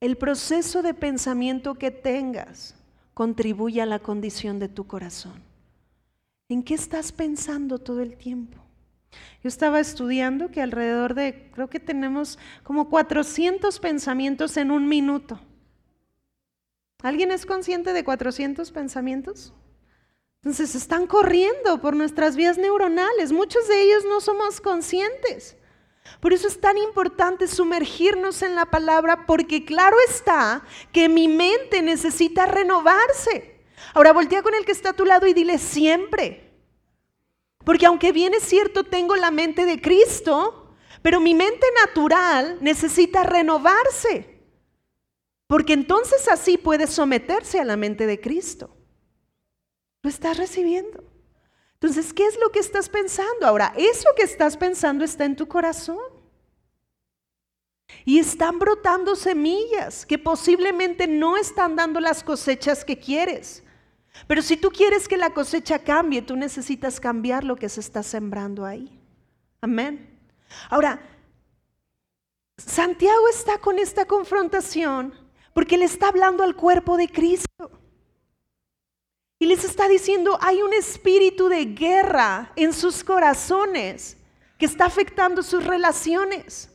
El 0.00 0.16
proceso 0.16 0.82
de 0.82 0.94
pensamiento 0.94 1.76
que 1.76 1.92
tengas 1.92 2.74
contribuye 3.14 3.80
a 3.80 3.86
la 3.86 4.00
condición 4.00 4.58
de 4.58 4.68
tu 4.68 4.88
corazón. 4.88 5.40
¿En 6.48 6.64
qué 6.64 6.74
estás 6.74 7.12
pensando 7.12 7.78
todo 7.78 8.00
el 8.00 8.16
tiempo? 8.16 8.58
Yo 9.44 9.48
estaba 9.48 9.78
estudiando 9.78 10.50
que 10.50 10.60
alrededor 10.60 11.14
de, 11.14 11.52
creo 11.52 11.70
que 11.70 11.78
tenemos 11.78 12.40
como 12.64 12.90
400 12.90 13.78
pensamientos 13.78 14.56
en 14.56 14.72
un 14.72 14.88
minuto. 14.88 15.38
¿Alguien 17.04 17.30
es 17.30 17.46
consciente 17.46 17.92
de 17.92 18.02
400 18.02 18.72
pensamientos? 18.72 19.54
Entonces 20.42 20.74
están 20.74 21.06
corriendo 21.06 21.80
por 21.80 21.94
nuestras 21.94 22.34
vías 22.34 22.58
neuronales. 22.58 23.30
Muchos 23.30 23.68
de 23.68 23.80
ellos 23.84 24.02
no 24.04 24.20
somos 24.20 24.60
conscientes. 24.60 25.57
Por 26.20 26.32
eso 26.32 26.48
es 26.48 26.60
tan 26.60 26.78
importante 26.78 27.46
sumergirnos 27.46 28.42
en 28.42 28.54
la 28.54 28.66
palabra 28.66 29.26
porque 29.26 29.64
claro 29.64 29.96
está 30.08 30.64
que 30.92 31.08
mi 31.08 31.28
mente 31.28 31.82
necesita 31.82 32.46
renovarse. 32.46 33.60
Ahora 33.94 34.12
voltea 34.12 34.42
con 34.42 34.54
el 34.54 34.64
que 34.64 34.72
está 34.72 34.90
a 34.90 34.96
tu 34.96 35.04
lado 35.04 35.26
y 35.26 35.34
dile 35.34 35.58
siempre, 35.58 36.48
porque 37.64 37.86
aunque 37.86 38.12
bien 38.12 38.34
es 38.34 38.44
cierto, 38.44 38.84
tengo 38.84 39.14
la 39.14 39.30
mente 39.30 39.66
de 39.66 39.80
Cristo, 39.80 40.74
pero 41.02 41.20
mi 41.20 41.34
mente 41.34 41.66
natural 41.84 42.58
necesita 42.60 43.24
renovarse. 43.24 44.38
Porque 45.46 45.72
entonces 45.72 46.28
así 46.28 46.58
puede 46.58 46.86
someterse 46.86 47.60
a 47.60 47.64
la 47.64 47.76
mente 47.76 48.06
de 48.06 48.20
Cristo. 48.20 48.74
Lo 50.02 50.10
estás 50.10 50.36
recibiendo. 50.36 51.04
Entonces, 51.80 52.12
¿qué 52.12 52.26
es 52.26 52.38
lo 52.40 52.50
que 52.50 52.58
estás 52.58 52.88
pensando? 52.88 53.46
Ahora, 53.46 53.72
eso 53.76 54.08
que 54.16 54.24
estás 54.24 54.56
pensando 54.56 55.04
está 55.04 55.24
en 55.24 55.36
tu 55.36 55.46
corazón. 55.46 55.98
Y 58.04 58.18
están 58.18 58.58
brotando 58.58 59.14
semillas 59.14 60.04
que 60.04 60.18
posiblemente 60.18 61.06
no 61.06 61.36
están 61.36 61.76
dando 61.76 62.00
las 62.00 62.24
cosechas 62.24 62.84
que 62.84 62.98
quieres. 62.98 63.62
Pero 64.26 64.42
si 64.42 64.56
tú 64.56 64.70
quieres 64.70 65.06
que 65.06 65.16
la 65.16 65.30
cosecha 65.30 65.78
cambie, 65.78 66.22
tú 66.22 66.36
necesitas 66.36 66.98
cambiar 66.98 67.44
lo 67.44 67.56
que 67.56 67.68
se 67.68 67.80
está 67.80 68.02
sembrando 68.02 68.64
ahí. 68.64 69.00
Amén. 69.60 70.18
Ahora, 70.70 71.00
Santiago 72.56 73.28
está 73.28 73.58
con 73.58 73.78
esta 73.78 74.04
confrontación 74.04 75.14
porque 75.52 75.78
le 75.78 75.84
está 75.84 76.08
hablando 76.08 76.42
al 76.42 76.56
cuerpo 76.56 76.96
de 76.96 77.08
Cristo. 77.08 77.70
Y 79.38 79.46
les 79.46 79.64
está 79.64 79.88
diciendo, 79.88 80.38
hay 80.40 80.62
un 80.62 80.72
espíritu 80.72 81.48
de 81.48 81.64
guerra 81.66 82.52
en 82.56 82.72
sus 82.72 83.04
corazones 83.04 84.16
que 84.58 84.66
está 84.66 84.86
afectando 84.86 85.42
sus 85.42 85.64
relaciones. 85.64 86.70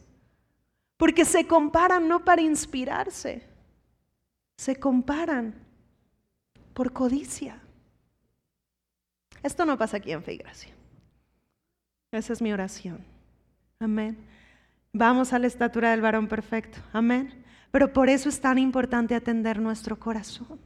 Porque 0.98 1.26
se 1.26 1.46
comparan 1.46 2.08
no 2.08 2.24
para 2.24 2.42
inspirarse, 2.42 3.46
se 4.56 4.78
comparan 4.78 5.54
por 6.74 6.94
codicia. 6.94 7.60
Esto 9.42 9.66
no 9.66 9.78
pasa 9.78 9.98
aquí 9.98 10.14
en 10.14 10.24
Fe 10.24 10.34
y 10.34 10.38
Gracia. 10.38 10.74
Esa 12.12 12.32
es 12.32 12.42
mi 12.42 12.54
oración. 12.54 13.04
Amén. 13.80 14.18
Vamos 14.94 15.34
a 15.34 15.40
la 15.40 15.48
estatura 15.48 15.92
del 15.92 16.02
varón 16.02 16.28
perfecto. 16.28 16.78
Amén. 16.94 17.44
Pero 17.72 17.92
por 17.92 18.08
eso 18.08 18.30
es 18.30 18.40
tan 18.40 18.58
importante 18.58 19.16
atender 19.16 19.60
nuestro 19.60 20.00
corazón. 20.00 20.60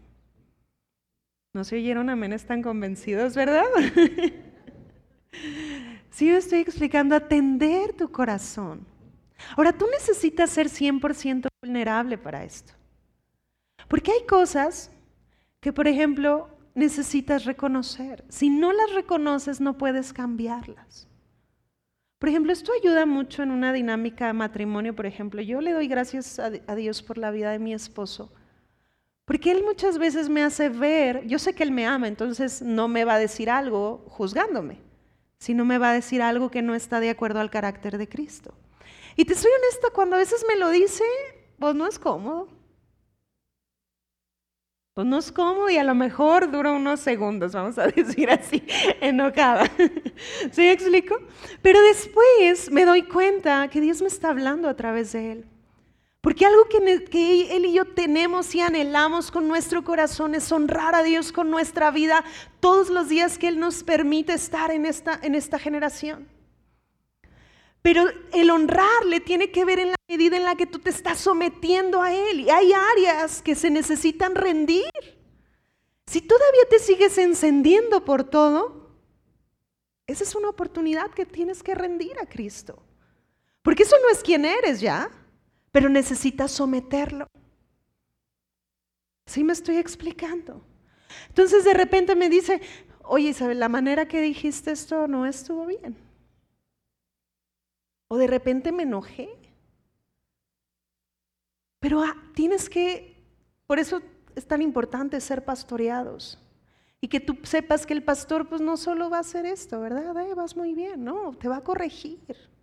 No 1.57 1.63
se 1.63 1.75
oyeron 1.75 2.11
amén, 2.11 2.33
están 2.33 2.61
convencidos, 2.61 3.33
¿verdad? 3.33 3.63
sí, 6.11 6.27
yo 6.27 6.37
estoy 6.37 6.59
explicando 6.59 7.15
atender 7.15 7.93
tu 7.93 8.11
corazón. 8.11 8.85
Ahora, 9.55 9.73
tú 9.73 9.87
necesitas 9.91 10.51
ser 10.51 10.67
100% 10.67 11.47
vulnerable 11.63 12.19
para 12.19 12.43
esto. 12.43 12.73
Porque 13.87 14.11
hay 14.11 14.27
cosas 14.27 14.91
que, 15.59 15.73
por 15.73 15.87
ejemplo, 15.87 16.47
necesitas 16.75 17.45
reconocer. 17.45 18.23
Si 18.29 18.51
no 18.51 18.71
las 18.71 18.93
reconoces, 18.93 19.59
no 19.59 19.79
puedes 19.79 20.13
cambiarlas. 20.13 21.07
Por 22.19 22.29
ejemplo, 22.29 22.53
esto 22.53 22.71
ayuda 22.79 23.07
mucho 23.07 23.41
en 23.41 23.49
una 23.49 23.73
dinámica 23.73 24.27
de 24.27 24.33
matrimonio. 24.33 24.95
Por 24.95 25.07
ejemplo, 25.07 25.41
yo 25.41 25.59
le 25.59 25.73
doy 25.73 25.87
gracias 25.87 26.37
a 26.37 26.75
Dios 26.75 27.01
por 27.01 27.17
la 27.17 27.31
vida 27.31 27.49
de 27.49 27.57
mi 27.57 27.73
esposo, 27.73 28.31
porque 29.27 29.51
él 29.51 29.61
muchas 29.65 29.97
veces 29.97 30.29
me 30.29 30.41
hace 30.41 30.69
ver, 30.69 31.27
yo 31.27 31.37
sé 31.37 31.53
que 31.53 31.63
él 31.63 31.71
me 31.71 31.85
ama, 31.85 32.07
entonces 32.07 32.61
no 32.61 32.87
me 32.87 33.03
va 33.03 33.15
a 33.15 33.19
decir 33.19 33.49
algo 33.49 34.05
juzgándome, 34.07 34.79
sino 35.37 35.65
me 35.65 35.77
va 35.77 35.89
a 35.89 35.93
decir 35.93 36.21
algo 36.21 36.49
que 36.49 36.61
no 36.61 36.73
está 36.73 37.01
de 37.01 37.09
acuerdo 37.09 37.41
al 37.41 37.49
carácter 37.49 37.97
de 37.97 38.07
Cristo. 38.07 38.53
Y 39.17 39.25
te 39.25 39.35
soy 39.35 39.51
honesta, 39.51 39.89
cuando 39.93 40.15
a 40.15 40.19
veces 40.19 40.45
me 40.47 40.55
lo 40.55 40.69
dice, 40.69 41.03
pues 41.59 41.75
no 41.75 41.85
es 41.85 41.99
cómodo. 41.99 42.47
Pues 44.93 45.05
no 45.05 45.17
es 45.17 45.29
cómodo 45.33 45.69
y 45.69 45.77
a 45.77 45.83
lo 45.83 45.93
mejor 45.93 46.49
dura 46.49 46.71
unos 46.71 47.01
segundos, 47.01 47.51
vamos 47.51 47.77
a 47.77 47.87
decir 47.95 48.29
así, 48.29 48.63
enojada. 49.01 49.65
¿Sí 50.51 50.61
me 50.61 50.71
explico? 50.71 51.17
Pero 51.61 51.81
después 51.81 52.71
me 52.71 52.85
doy 52.85 53.03
cuenta 53.03 53.67
que 53.67 53.81
Dios 53.81 54.01
me 54.01 54.07
está 54.07 54.29
hablando 54.29 54.69
a 54.69 54.77
través 54.77 55.11
de 55.11 55.33
él. 55.33 55.45
Porque 56.27 56.45
algo 56.45 56.65
que, 56.67 57.55
Él 57.55 57.67
y 57.67 57.71
yo 57.71 57.85
tenemos 57.85 58.53
y 58.53 58.59
anhelamos 58.59 59.31
con 59.31 59.47
nuestro 59.47 59.85
corazón 59.85 60.35
es 60.35 60.51
honrar 60.51 60.93
a 60.93 61.01
Dios 61.01 61.31
con 61.31 61.49
nuestra 61.49 61.89
vida 61.89 62.25
todos 62.59 62.89
los 62.89 63.07
días 63.07 63.37
que 63.37 63.47
Él 63.47 63.59
nos 63.59 63.81
permite 63.81 64.33
estar 64.33 64.71
en 64.71 64.85
esta, 64.85 65.17
en 65.23 65.35
esta 65.35 65.57
generación. 65.57 66.27
Pero 67.81 68.09
el 68.33 68.49
honrarle 68.49 69.21
tiene 69.21 69.51
que 69.51 69.63
ver 69.63 69.79
en 69.79 69.91
la 69.91 69.95
medida 70.09 70.35
en 70.35 70.43
la 70.43 70.55
que 70.57 70.65
tú 70.65 70.79
te 70.79 70.89
estás 70.89 71.17
sometiendo 71.17 72.01
a 72.01 72.13
Él. 72.13 72.41
Y 72.41 72.49
hay 72.49 72.73
áreas 72.73 73.41
que 73.41 73.55
se 73.55 73.69
necesitan 73.69 74.35
rendir. 74.35 74.83
Si 76.07 76.19
todavía 76.19 76.65
te 76.69 76.79
sigues 76.79 77.17
encendiendo 77.19 78.03
por 78.03 78.25
todo, 78.25 78.97
esa 80.05 80.25
es 80.25 80.35
una 80.35 80.49
oportunidad 80.49 81.09
que 81.11 81.25
tienes 81.25 81.63
que 81.63 81.73
rendir 81.73 82.19
a 82.19 82.25
Cristo. 82.25 82.83
Porque 83.61 83.83
eso 83.83 83.95
no 84.03 84.09
es 84.09 84.21
quien 84.21 84.43
eres 84.43 84.81
ya, 84.81 85.09
pero 85.77 85.89
necesitas 85.89 86.49
someterlo. 86.49 87.27
¿Sí 89.27 89.43
me 89.43 89.53
estoy 89.53 89.77
explicando? 89.77 90.65
Entonces 91.27 91.63
de 91.65 91.75
repente 91.75 92.15
me 92.15 92.29
dice, 92.29 92.61
oye 93.03 93.29
Isabel, 93.29 93.59
la 93.59 93.69
manera 93.69 94.07
que 94.07 94.19
dijiste 94.19 94.71
esto 94.71 95.07
no 95.07 95.27
estuvo 95.27 95.67
bien. 95.67 95.95
O 98.07 98.17
de 98.17 98.25
repente 98.25 98.71
me 98.71 98.81
enojé. 98.81 99.29
Pero 101.79 102.01
ah, 102.01 102.15
tienes 102.33 102.71
que, 102.71 103.23
por 103.67 103.77
eso 103.77 104.01
es 104.35 104.47
tan 104.47 104.63
importante 104.63 105.21
ser 105.21 105.45
pastoreados. 105.45 106.39
Y 107.01 107.07
que 107.07 107.19
tú 107.19 107.37
sepas 107.43 107.85
que 107.85 107.93
el 107.93 108.03
pastor 108.03 108.49
pues 108.49 108.61
no 108.61 108.77
solo 108.77 109.11
va 109.11 109.17
a 109.17 109.19
hacer 109.19 109.45
esto, 109.45 109.79
¿verdad? 109.79 110.11
vas 110.35 110.55
muy 110.55 110.73
bien, 110.73 111.03
no, 111.03 111.37
te 111.37 111.47
va 111.47 111.57
a 111.57 111.63
corregir. 111.63 112.56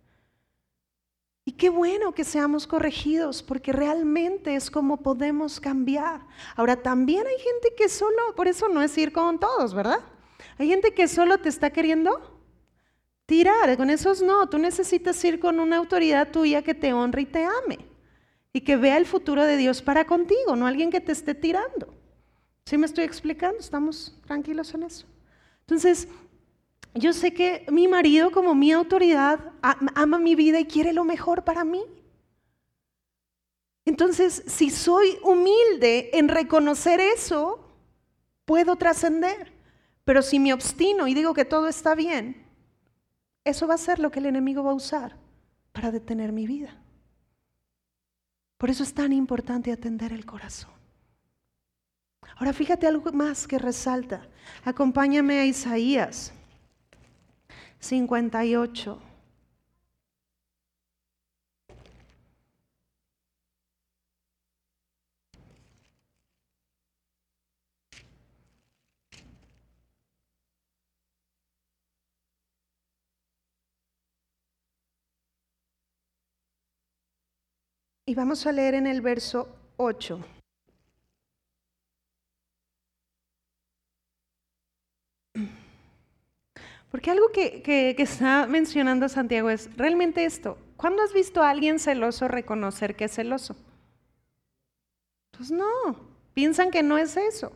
Y 1.47 1.51
qué 1.51 1.69
bueno 1.69 2.11
que 2.13 2.23
seamos 2.23 2.65
corregidos, 2.65 3.43
porque 3.43 3.71
realmente 3.71 4.55
es 4.55 4.71
como 4.71 4.97
podemos 4.97 5.59
cambiar. 5.59 6.25
Ahora, 6.55 6.75
también 6.75 7.25
hay 7.27 7.37
gente 7.37 7.75
que 7.77 7.87
solo, 7.87 8.33
por 8.35 8.47
eso 8.47 8.67
no 8.67 8.81
es 8.81 8.97
ir 8.97 9.11
con 9.11 9.39
todos, 9.39 9.75
¿verdad? 9.75 9.99
Hay 10.57 10.67
gente 10.67 10.93
que 10.95 11.07
solo 11.07 11.37
te 11.37 11.49
está 11.49 11.69
queriendo 11.69 12.35
tirar, 13.27 13.77
con 13.77 13.91
esos 13.91 14.23
no, 14.23 14.49
tú 14.49 14.57
necesitas 14.57 15.23
ir 15.23 15.39
con 15.39 15.59
una 15.59 15.77
autoridad 15.77 16.31
tuya 16.31 16.63
que 16.63 16.73
te 16.73 16.93
honre 16.93 17.21
y 17.21 17.25
te 17.25 17.43
ame 17.43 17.79
y 18.51 18.61
que 18.61 18.77
vea 18.77 18.97
el 18.97 19.05
futuro 19.05 19.43
de 19.43 19.57
Dios 19.57 19.81
para 19.81 20.05
contigo, 20.05 20.55
no 20.55 20.65
alguien 20.65 20.89
que 20.89 21.01
te 21.01 21.11
esté 21.11 21.35
tirando. 21.35 21.93
¿Sí 22.65 22.77
me 22.77 22.85
estoy 22.85 23.03
explicando? 23.03 23.59
¿Estamos 23.59 24.17
tranquilos 24.25 24.73
en 24.73 24.83
eso? 24.83 25.05
Entonces, 25.61 26.07
yo 26.95 27.11
sé 27.11 27.33
que 27.33 27.65
mi 27.69 27.87
marido 27.87 28.31
como 28.31 28.55
mi 28.55 28.71
autoridad 28.71 29.51
ama 29.61 30.17
mi 30.17 30.33
vida 30.35 30.59
y 30.59 30.65
quiere 30.65 30.93
lo 30.93 31.03
mejor 31.03 31.43
para 31.43 31.65
mí. 31.65 31.83
Entonces, 33.83 34.43
si 34.47 34.69
soy 34.69 35.17
humilde 35.21 36.09
en 36.13 36.29
reconocer 36.29 36.99
eso, 36.99 37.69
puedo 38.45 38.77
trascender. 38.77 39.53
Pero 40.05 40.21
si 40.21 40.39
me 40.39 40.53
obstino 40.53 41.07
y 41.07 41.13
digo 41.13 41.33
que 41.33 41.45
todo 41.45 41.67
está 41.67 41.95
bien, 41.95 42.45
eso 43.43 43.67
va 43.67 43.73
a 43.73 43.79
ser 43.79 43.99
lo 43.99 44.09
que 44.09 44.19
el 44.19 44.27
enemigo 44.27 44.63
va 44.63 44.71
a 44.71 44.75
usar 44.75 45.17
para 45.73 45.91
detener 45.91 46.31
mi 46.31 46.47
vida. 46.47 46.81
Por 48.57 48.69
eso 48.69 48.83
es 48.83 48.93
tan 48.93 49.11
importante 49.11 49.71
atender 49.71 50.13
el 50.13 50.25
corazón. 50.25 50.71
Ahora 52.37 52.53
fíjate 52.53 52.87
algo 52.87 53.11
más 53.11 53.47
que 53.47 53.59
resalta. 53.59 54.27
Acompáñame 54.63 55.39
a 55.39 55.45
Isaías 55.45 56.33
58. 57.85 58.99
Y 78.07 78.15
vamos 78.15 78.47
a 78.47 78.51
leer 78.51 78.73
en 78.75 78.87
el 78.87 79.01
verso 79.01 79.47
8. 79.77 80.34
Porque 86.89 87.11
algo 87.11 87.29
que, 87.31 87.95
está 87.97 88.47
mencionando 88.47 89.09
Santiago 89.09 89.49
es 89.49 89.69
realmente 89.75 90.25
esto. 90.25 90.57
¿Cuándo 90.77 91.03
has 91.03 91.13
visto 91.13 91.41
a 91.41 91.49
alguien 91.49 91.79
celoso 91.79 92.27
reconocer 92.27 92.95
que 92.95 93.05
es 93.05 93.13
celoso? 93.13 93.55
Pues 95.31 95.51
no, 95.51 95.65
piensan 96.33 96.71
que 96.71 96.83
no 96.83 96.97
es 96.97 97.17
eso. 97.17 97.51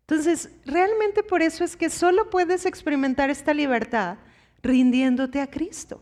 Entonces, 0.00 0.50
realmente 0.64 1.22
por 1.22 1.42
eso 1.42 1.64
es 1.64 1.76
que 1.76 1.90
solo 1.90 2.30
puedes 2.30 2.66
experimentar 2.66 3.30
esta 3.30 3.54
libertad 3.54 4.18
rindiéndote 4.62 5.40
a 5.40 5.50
Cristo. 5.50 6.00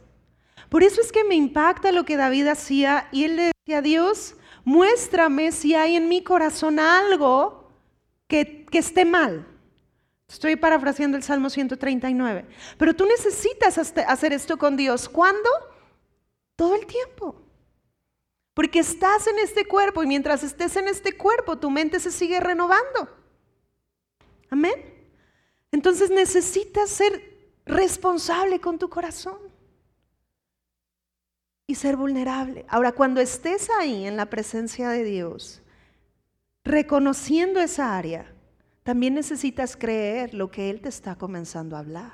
Por 0.69 0.83
eso 0.83 1.01
es 1.01 1.11
que 1.11 1.25
me 1.25 1.35
impacta 1.35 1.93
lo 1.93 2.05
que 2.05 2.17
David 2.17 2.47
hacía 2.47 3.09
y 3.11 3.25
él 3.25 3.37
le 3.37 3.53
decía 3.53 3.79
a 3.79 3.83
Dios, 3.83 4.37
muéstrame 4.65 5.53
si 5.53 5.75
hay 5.75 5.97
en 5.97 6.09
mi 6.09 6.23
corazón 6.23 6.79
algo 6.79 7.69
que, 8.29 8.67
que 8.71 8.79
esté 8.79 9.05
mal. 9.05 9.47
Estoy 10.31 10.55
parafraseando 10.55 11.17
el 11.17 11.25
Salmo 11.25 11.51
139. 11.51 12.47
Pero 12.79 12.95
tú 12.95 13.05
necesitas 13.05 13.79
hacer 13.79 14.33
esto 14.33 14.57
con 14.59 14.77
Dios. 14.77 15.09
¿Cuándo? 15.09 15.51
Todo 16.55 16.77
el 16.77 16.87
tiempo. 16.87 17.35
Porque 18.55 18.79
estás 18.79 19.27
en 19.27 19.39
este 19.41 19.65
cuerpo 19.65 20.05
y 20.05 20.07
mientras 20.07 20.45
estés 20.45 20.77
en 20.77 20.87
este 20.87 21.17
cuerpo 21.17 21.59
tu 21.59 21.69
mente 21.69 21.99
se 21.99 22.13
sigue 22.13 22.39
renovando. 22.39 23.09
Amén. 24.51 24.73
Entonces 25.73 26.11
necesitas 26.11 26.91
ser 26.91 27.51
responsable 27.67 28.61
con 28.61 28.79
tu 28.79 28.89
corazón 28.89 29.39
y 31.67 31.75
ser 31.75 31.97
vulnerable. 31.97 32.67
Ahora, 32.69 32.93
cuando 32.93 33.21
estés 33.21 33.69
ahí 33.81 34.07
en 34.07 34.17
la 34.17 34.27
presencia 34.27 34.91
de 34.91 35.03
Dios, 35.05 35.63
reconociendo 36.65 37.61
esa 37.61 37.97
área, 37.97 38.33
también 38.83 39.15
necesitas 39.15 39.77
creer 39.77 40.35
lo 40.35 40.51
que 40.51 40.71
Él 40.71 40.81
te 40.81 40.89
está 40.89 41.17
comenzando 41.17 41.77
a 41.77 41.81
hablar. 41.81 42.13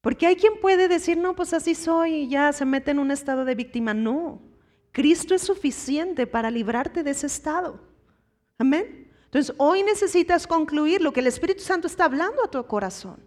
Porque 0.00 0.26
hay 0.26 0.36
quien 0.36 0.58
puede 0.60 0.88
decir, 0.88 1.18
no, 1.18 1.36
pues 1.36 1.52
así 1.52 1.74
soy 1.74 2.14
y 2.14 2.28
ya 2.28 2.52
se 2.52 2.64
mete 2.64 2.90
en 2.90 2.98
un 2.98 3.10
estado 3.10 3.44
de 3.44 3.54
víctima. 3.54 3.92
No, 3.92 4.40
Cristo 4.92 5.34
es 5.34 5.42
suficiente 5.42 6.26
para 6.26 6.50
librarte 6.50 7.02
de 7.02 7.10
ese 7.10 7.26
estado. 7.26 7.80
Amén. 8.58 9.10
Entonces, 9.24 9.54
hoy 9.58 9.82
necesitas 9.82 10.46
concluir 10.46 11.02
lo 11.02 11.12
que 11.12 11.20
el 11.20 11.26
Espíritu 11.26 11.62
Santo 11.62 11.86
está 11.86 12.06
hablando 12.06 12.42
a 12.42 12.50
tu 12.50 12.64
corazón. 12.66 13.22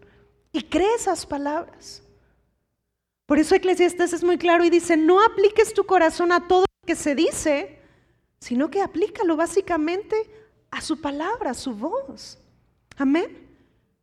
Y 0.51 0.63
cree 0.63 0.95
esas 0.95 1.25
palabras. 1.25 2.03
Por 3.25 3.39
eso 3.39 3.55
Eclesiastes 3.55 4.13
es 4.13 4.23
muy 4.23 4.37
claro 4.37 4.65
y 4.65 4.69
dice, 4.69 4.97
no 4.97 5.23
apliques 5.23 5.73
tu 5.73 5.85
corazón 5.85 6.31
a 6.31 6.47
todo 6.47 6.61
lo 6.61 6.87
que 6.87 6.95
se 6.95 7.15
dice, 7.15 7.79
sino 8.39 8.69
que 8.69 8.81
aplícalo 8.81 9.37
básicamente 9.37 10.15
a 10.73 10.81
su 10.81 10.99
palabra, 10.99 11.51
a 11.51 11.53
su 11.53 11.73
voz. 11.73 12.39
Amén. 12.97 13.47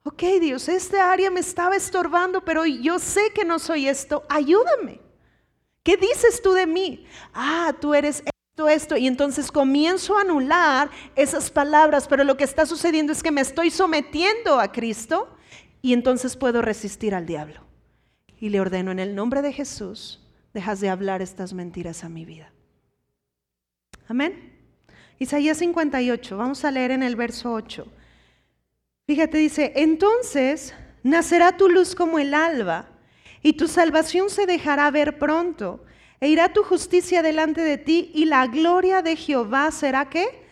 Ok, 0.05 0.23
Dios, 0.41 0.69
esta 0.69 1.13
área 1.13 1.31
me 1.31 1.41
estaba 1.41 1.77
estorbando, 1.77 2.45
pero 2.45 2.65
yo 2.65 2.99
sé 2.99 3.33
que 3.35 3.45
no 3.45 3.59
soy 3.59 3.89
esto. 3.89 4.23
Ayúdame. 4.29 5.01
¿Qué 5.83 5.97
dices 5.97 6.41
tú 6.43 6.53
de 6.53 6.67
mí? 6.67 7.07
Ah, 7.35 7.75
tú 7.81 7.93
eres 7.93 8.23
esto, 8.25 8.69
esto. 8.69 8.97
Y 8.97 9.07
entonces 9.09 9.51
comienzo 9.51 10.17
a 10.17 10.23
anular 10.23 10.91
esas 11.17 11.51
palabras, 11.51 12.07
pero 12.07 12.23
lo 12.23 12.37
que 12.37 12.45
está 12.45 12.65
sucediendo 12.67 13.13
es 13.13 13.23
que 13.23 13.33
me 13.33 13.41
estoy 13.41 13.71
sometiendo 13.71 14.61
a 14.61 14.71
Cristo 14.71 15.29
y 15.83 15.93
entonces 15.93 16.37
puedo 16.37 16.63
resistir 16.63 17.15
al 17.15 17.27
diablo 17.27 17.63
y 18.39 18.49
le 18.49 18.61
ordeno 18.61 18.91
en 18.91 19.01
el 19.01 19.15
nombre 19.15 19.43
de 19.43 19.53
Jesús, 19.53 20.21
dejas 20.55 20.81
de 20.81 20.89
hablar 20.89 21.21
estas 21.21 21.53
mentiras 21.53 22.05
a 22.05 22.09
mi 22.09 22.25
vida. 22.25 22.53
Amén. 24.09 24.50
Isaías 25.23 25.59
58, 25.59 26.35
vamos 26.39 26.65
a 26.65 26.71
leer 26.71 26.93
en 26.93 27.03
el 27.03 27.15
verso 27.15 27.53
8. 27.53 27.87
Fíjate, 29.07 29.37
dice, 29.37 29.71
entonces 29.77 30.73
nacerá 31.03 31.59
tu 31.59 31.69
luz 31.69 31.95
como 31.95 32.19
el 32.19 32.33
alba 32.33 32.89
y 33.43 33.53
tu 33.53 33.69
salvación 33.69 34.31
se 34.31 34.47
dejará 34.47 34.91
ver 34.91 35.19
pronto 35.19 35.85
e 36.21 36.29
irá 36.29 36.55
tu 36.55 36.63
justicia 36.63 37.21
delante 37.21 37.61
de 37.61 37.77
ti 37.77 38.11
y 38.15 38.25
la 38.25 38.47
gloria 38.47 39.03
de 39.03 39.15
Jehová 39.15 39.71
será 39.73 40.09
qué? 40.09 40.43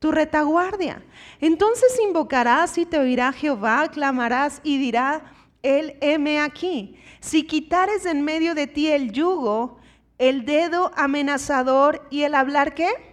Tu 0.00 0.10
retaguardia. 0.10 1.04
Entonces 1.40 1.96
invocarás 2.04 2.78
y 2.78 2.84
te 2.84 2.98
oirá 2.98 3.30
Jehová, 3.32 3.88
clamarás 3.92 4.60
y 4.64 4.78
dirá, 4.78 5.22
él, 5.62 5.98
heme 6.00 6.40
aquí. 6.40 6.98
Si 7.20 7.44
quitares 7.44 8.04
en 8.06 8.22
medio 8.22 8.56
de 8.56 8.66
ti 8.66 8.88
el 8.88 9.12
yugo, 9.12 9.78
el 10.18 10.44
dedo 10.44 10.90
amenazador 10.96 12.04
y 12.10 12.22
el 12.22 12.34
hablar 12.34 12.74
qué? 12.74 13.05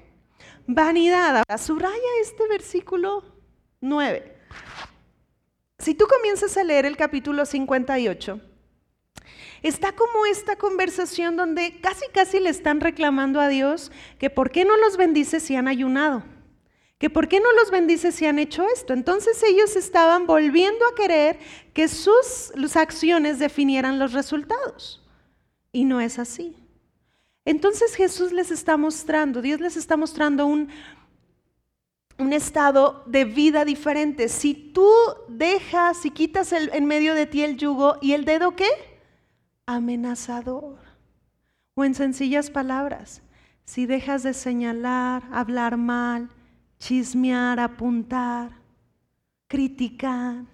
Vanidad. 0.68 1.44
Subraya 1.58 1.96
este 2.22 2.48
versículo 2.48 3.24
9. 3.82 4.38
Si 5.80 5.96
tú 5.96 6.06
comienzas 6.08 6.56
a 6.58 6.64
leer 6.64 6.86
el 6.86 6.96
capítulo 6.96 7.46
58, 7.46 8.40
está 9.62 9.94
como 9.94 10.26
esta 10.26 10.56
conversación 10.56 11.36
donde 11.36 11.80
casi 11.82 12.06
casi 12.14 12.40
le 12.40 12.50
están 12.50 12.80
reclamando 12.80 13.42
a 13.42 13.50
Dios 13.50 13.92
que 14.20 14.30
por 14.30 14.52
qué 14.52 14.66
no 14.66 14.78
los 14.78 14.98
bendice 14.98 15.40
si 15.40 15.56
han 15.56 15.68
ayunado 15.68 16.24
que 17.04 17.10
por 17.10 17.28
qué 17.28 17.42
no 17.42 17.52
los 17.52 17.70
bendice 17.70 18.14
si 18.14 18.26
han 18.28 18.40
hecho 18.40 18.66
esto. 18.74 18.94
Entonces 18.94 19.44
ellos 19.44 19.76
estaban 19.76 20.26
volviendo 20.26 20.86
a 20.88 20.96
querer 20.96 21.38
que 21.74 21.90
sus, 21.90 22.54
acciones 22.78 23.40
definieran 23.40 24.00
los 24.00 24.14
resultados. 24.14 25.06
Y 25.74 25.84
no 25.84 26.00
es 26.00 26.18
así. 26.18 26.56
Entonces 27.46 27.96
Jesús 27.96 28.32
les 28.32 28.52
está 28.52 28.78
mostrando, 28.78 29.42
Dios 29.42 29.60
les 29.60 29.76
está 29.76 29.98
mostrando 29.98 30.46
un, 30.46 30.70
un 32.18 32.34
estado 32.34 33.04
de 33.06 33.26
vida 33.26 33.66
diferente. 33.66 34.30
Si 34.30 34.54
tú 34.54 34.88
dejas 35.28 36.06
y 36.06 36.12
quitas 36.12 36.54
en 36.54 36.86
medio 36.86 37.16
de 37.16 37.26
ti 37.26 37.44
el 37.44 37.58
yugo 37.58 37.98
y 38.02 38.14
el 38.14 38.26
dedo 38.26 38.56
qué? 38.56 38.70
Amenazador. 39.66 40.78
O 41.76 41.84
en 41.84 41.96
sencillas 41.96 42.50
palabras, 42.50 43.22
si 43.66 43.86
dejas 43.86 44.24
de 44.24 44.34
señalar, 44.34 45.24
hablar 45.32 45.78
mal, 45.78 46.30
chismear, 46.78 47.60
apuntar, 47.60 48.52
criticar, 49.48 50.46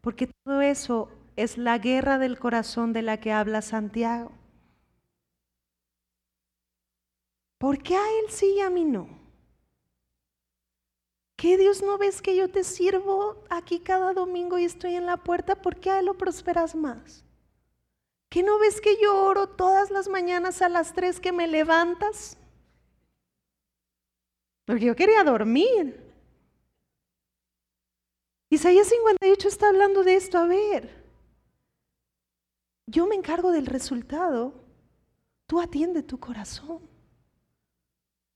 porque 0.00 0.28
todo 0.44 0.62
eso 0.62 1.10
es 1.36 1.58
la 1.58 1.78
guerra 1.78 2.18
del 2.18 2.38
corazón 2.38 2.92
de 2.92 3.02
la 3.02 3.18
que 3.18 3.32
habla 3.32 3.62
Santiago. 3.62 4.32
¿Por 7.60 7.82
qué 7.82 7.94
a 7.94 8.08
él 8.20 8.30
sí 8.30 8.54
y 8.56 8.60
a 8.60 8.70
mí 8.70 8.86
no? 8.86 9.06
¿Qué 11.36 11.58
Dios 11.58 11.82
no 11.82 11.98
ves 11.98 12.22
que 12.22 12.34
yo 12.34 12.50
te 12.50 12.64
sirvo 12.64 13.44
aquí 13.50 13.80
cada 13.80 14.14
domingo 14.14 14.56
y 14.56 14.64
estoy 14.64 14.94
en 14.94 15.04
la 15.04 15.18
puerta? 15.18 15.60
¿Por 15.60 15.78
qué 15.78 15.90
a 15.90 15.98
él 15.98 16.06
lo 16.06 16.16
prosperas 16.16 16.74
más? 16.74 17.22
¿Qué 18.30 18.42
no 18.42 18.58
ves 18.58 18.80
que 18.80 18.96
yo 19.02 19.24
oro 19.24 19.46
todas 19.46 19.90
las 19.90 20.08
mañanas 20.08 20.62
a 20.62 20.70
las 20.70 20.94
tres 20.94 21.20
que 21.20 21.32
me 21.32 21.46
levantas? 21.46 22.38
porque 24.64 24.86
yo 24.86 24.94
quería 24.94 25.24
dormir. 25.24 26.00
Isaías 28.48 28.86
58 28.86 29.48
está 29.48 29.68
hablando 29.68 30.04
de 30.04 30.14
esto. 30.14 30.38
A 30.38 30.46
ver, 30.46 31.04
yo 32.86 33.04
me 33.08 33.16
encargo 33.16 33.50
del 33.50 33.66
resultado. 33.66 34.54
Tú 35.46 35.60
atiende 35.60 36.04
tu 36.04 36.20
corazón. 36.20 36.99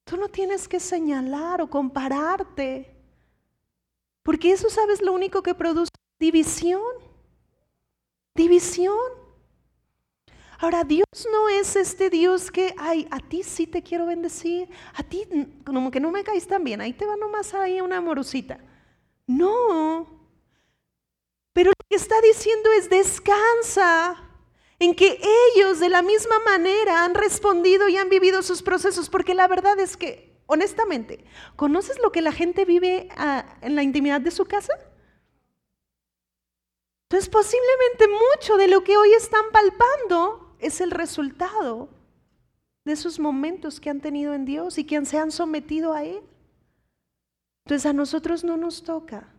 Tú 0.05 0.17
no 0.17 0.29
tienes 0.29 0.69
que 0.69 0.81
señalar 0.81 1.63
o 1.63 1.71
compararte. 1.71 2.95
Porque 4.23 4.53
eso, 4.53 4.71
sabes, 4.71 5.03
lo 5.03 5.13
único 5.13 5.43
que 5.43 5.55
produce 5.55 5.91
división. 6.19 6.81
División. 8.35 8.99
Ahora, 10.59 10.85
Dios 10.85 11.07
no 11.31 11.49
es 11.49 11.77
este 11.77 12.11
Dios 12.11 12.51
que, 12.51 12.75
ay, 12.79 13.07
a 13.11 13.19
ti 13.19 13.43
sí 13.43 13.67
te 13.67 13.83
quiero 13.83 14.07
bendecir, 14.07 14.69
a 14.95 15.03
ti 15.03 15.27
como 15.67 15.91
que 15.91 16.01
no 16.01 16.11
me 16.11 16.25
caes 16.25 16.47
tan 16.47 16.65
bien, 16.65 16.81
ahí 16.81 16.93
te 16.93 17.05
va 17.05 17.17
nomás 17.17 17.53
ahí 17.55 17.81
una 17.81 17.99
amorosita. 17.99 18.59
No. 19.27 20.07
Pero 21.53 21.71
lo 21.71 21.87
que 21.89 21.97
está 21.97 22.21
diciendo 22.21 22.71
es 22.73 22.89
descansa 22.89 24.25
en 24.79 24.95
que 24.95 25.21
ellos 25.55 25.81
de 25.81 25.89
la 25.89 26.03
misma 26.03 26.39
manera 26.41 27.05
han 27.05 27.15
respondido 27.15 27.89
y 27.89 27.97
han 27.97 28.09
vivido 28.09 28.43
sus 28.43 28.63
procesos, 28.63 29.09
porque 29.09 29.35
la 29.35 29.49
verdad 29.49 29.79
es 29.79 29.97
que, 29.97 30.37
honestamente, 30.47 31.25
¿conoces 31.57 31.99
lo 32.03 32.13
que 32.13 32.23
la 32.23 32.33
gente 32.33 32.65
vive 32.65 33.09
ah, 33.17 33.57
en 33.63 33.77
la 33.77 33.83
intimidad 33.83 34.21
de 34.21 34.31
su 34.31 34.45
casa? 34.45 34.73
Entonces 37.09 37.31
posiblemente 37.31 38.09
mucho 38.09 38.57
de 38.57 38.69
lo 38.69 38.83
que 38.83 38.97
hoy 38.97 39.13
están 39.13 39.45
palpando 39.53 40.57
es 40.59 40.81
el 40.81 40.91
resultado 40.91 41.89
de 42.85 42.93
esos 42.93 43.19
momentos 43.19 43.81
que 43.81 43.91
han 43.91 44.01
tenido 44.01 44.35
en 44.35 44.45
Dios 44.45 44.79
y 44.79 44.85
que 44.85 45.05
se 45.05 45.19
han 45.19 45.31
sometido 45.31 45.93
a 45.93 46.05
Él. 46.05 46.23
Entonces 47.65 47.87
a 47.87 47.93
nosotros 47.93 48.45
no 48.45 48.57
nos 48.57 48.83
toca 48.83 49.33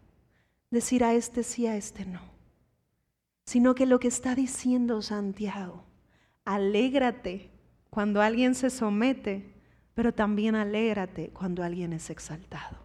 decir 0.71 1.03
a 1.03 1.13
este 1.13 1.43
sí, 1.43 1.67
a 1.67 1.75
este 1.75 2.05
no, 2.05 2.21
sino 3.45 3.75
que 3.75 3.85
lo 3.85 3.99
que 3.99 4.07
está 4.07 4.35
diciendo 4.35 5.01
Santiago, 5.01 5.83
alégrate 6.43 7.49
cuando 7.89 8.21
alguien 8.21 8.55
se 8.55 8.69
somete, 8.69 9.53
pero 9.93 10.13
también 10.13 10.55
alégrate 10.55 11.29
cuando 11.29 11.63
alguien 11.63 11.93
es 11.93 12.09
exaltado. 12.09 12.77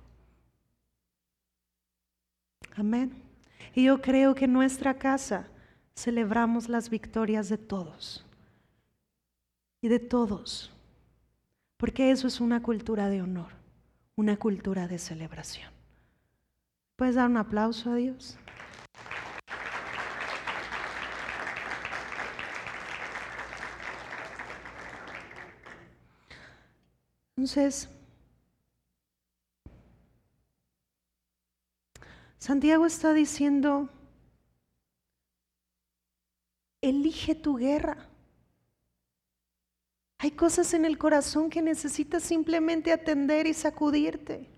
Amén. 2.77 3.23
Y 3.75 3.85
yo 3.85 4.01
creo 4.01 4.35
que 4.35 4.45
en 4.45 4.53
nuestra 4.53 4.95
casa 4.99 5.49
celebramos 5.95 6.69
las 6.69 6.91
victorias 6.91 7.49
de 7.49 7.59
todos. 7.59 8.25
Y 9.81 9.89
de 9.89 9.99
todos. 9.99 10.73
Porque 11.77 12.11
eso 12.11 12.29
es 12.29 12.41
una 12.41 12.63
cultura 12.63 13.09
de 13.09 13.23
honor, 13.23 13.53
una 14.15 14.37
cultura 14.37 14.87
de 14.87 14.99
celebración. 14.99 15.71
¿Puedes 16.97 17.15
dar 17.15 17.31
un 17.31 17.39
aplauso 17.39 17.91
a 17.91 17.95
Dios? 17.97 18.39
Entonces, 27.41 27.89
Santiago 32.37 32.85
está 32.85 33.15
diciendo, 33.15 33.89
elige 36.83 37.35
tu 37.35 37.57
guerra. 37.57 38.11
Hay 40.19 40.33
cosas 40.33 40.75
en 40.75 40.85
el 40.85 40.99
corazón 40.99 41.49
que 41.49 41.63
necesitas 41.63 42.25
simplemente 42.25 42.93
atender 42.93 43.47
y 43.47 43.55
sacudirte. 43.55 44.51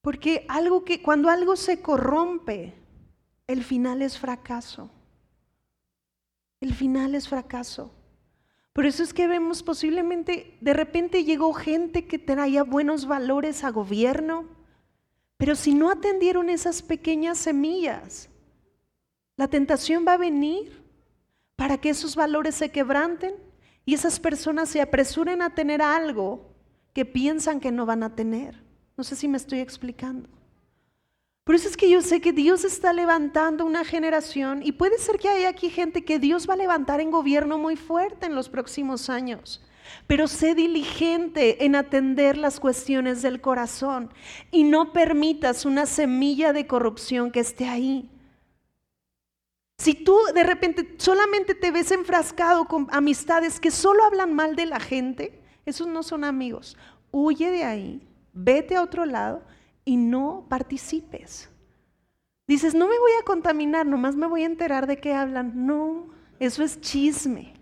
Porque 0.00 0.46
algo 0.48 0.84
que 0.84 1.00
cuando 1.00 1.28
algo 1.28 1.54
se 1.54 1.80
corrompe, 1.80 2.74
el 3.46 3.62
final 3.62 4.02
es 4.02 4.18
fracaso. 4.18 4.90
El 6.60 6.74
final 6.74 7.14
es 7.14 7.28
fracaso. 7.28 7.94
Por 8.80 8.86
eso 8.86 9.02
es 9.02 9.12
que 9.12 9.28
vemos 9.28 9.62
posiblemente, 9.62 10.56
de 10.62 10.72
repente 10.72 11.22
llegó 11.24 11.52
gente 11.52 12.06
que 12.06 12.18
traía 12.18 12.62
buenos 12.62 13.04
valores 13.04 13.62
a 13.62 13.68
gobierno, 13.68 14.46
pero 15.36 15.54
si 15.54 15.74
no 15.74 15.90
atendieron 15.90 16.48
esas 16.48 16.80
pequeñas 16.80 17.36
semillas, 17.36 18.30
la 19.36 19.48
tentación 19.48 20.06
va 20.08 20.14
a 20.14 20.16
venir 20.16 20.82
para 21.56 21.76
que 21.76 21.90
esos 21.90 22.16
valores 22.16 22.54
se 22.54 22.70
quebranten 22.70 23.34
y 23.84 23.92
esas 23.92 24.18
personas 24.18 24.70
se 24.70 24.80
apresuren 24.80 25.42
a 25.42 25.54
tener 25.54 25.82
algo 25.82 26.50
que 26.94 27.04
piensan 27.04 27.60
que 27.60 27.72
no 27.72 27.84
van 27.84 28.02
a 28.02 28.16
tener. 28.16 28.64
No 28.96 29.04
sé 29.04 29.14
si 29.14 29.28
me 29.28 29.36
estoy 29.36 29.58
explicando. 29.60 30.26
Por 31.44 31.54
eso 31.54 31.68
es 31.68 31.76
que 31.76 31.90
yo 31.90 32.02
sé 32.02 32.20
que 32.20 32.32
Dios 32.32 32.64
está 32.64 32.92
levantando 32.92 33.64
una 33.64 33.84
generación 33.84 34.60
y 34.62 34.72
puede 34.72 34.98
ser 34.98 35.18
que 35.18 35.28
haya 35.28 35.48
aquí 35.48 35.70
gente 35.70 36.04
que 36.04 36.18
Dios 36.18 36.48
va 36.48 36.54
a 36.54 36.58
levantar 36.58 37.00
en 37.00 37.10
gobierno 37.10 37.58
muy 37.58 37.76
fuerte 37.76 38.26
en 38.26 38.34
los 38.34 38.48
próximos 38.48 39.08
años. 39.08 39.62
Pero 40.06 40.28
sé 40.28 40.54
diligente 40.54 41.64
en 41.64 41.74
atender 41.74 42.36
las 42.36 42.60
cuestiones 42.60 43.22
del 43.22 43.40
corazón 43.40 44.12
y 44.50 44.64
no 44.64 44.92
permitas 44.92 45.64
una 45.64 45.86
semilla 45.86 46.52
de 46.52 46.66
corrupción 46.66 47.30
que 47.30 47.40
esté 47.40 47.68
ahí. 47.68 48.08
Si 49.78 49.94
tú 49.94 50.18
de 50.34 50.44
repente 50.44 50.94
solamente 50.98 51.54
te 51.54 51.70
ves 51.70 51.90
enfrascado 51.90 52.66
con 52.66 52.86
amistades 52.90 53.58
que 53.58 53.70
solo 53.70 54.04
hablan 54.04 54.34
mal 54.34 54.54
de 54.54 54.66
la 54.66 54.78
gente, 54.78 55.40
esos 55.64 55.86
no 55.86 56.02
son 56.02 56.24
amigos. 56.24 56.76
Huye 57.10 57.50
de 57.50 57.64
ahí, 57.64 58.06
vete 58.34 58.76
a 58.76 58.82
otro 58.82 59.06
lado 59.06 59.42
y 59.90 59.96
no 59.96 60.46
participes. 60.48 61.50
Dices, 62.46 62.76
no 62.76 62.86
me 62.86 62.96
voy 62.96 63.10
a 63.20 63.24
contaminar, 63.24 63.86
nomás 63.86 64.14
me 64.14 64.28
voy 64.28 64.44
a 64.44 64.46
enterar 64.46 64.86
de 64.86 64.98
qué 64.98 65.14
hablan. 65.14 65.66
No, 65.66 66.10
eso 66.38 66.62
es 66.62 66.80
chisme. 66.80 67.54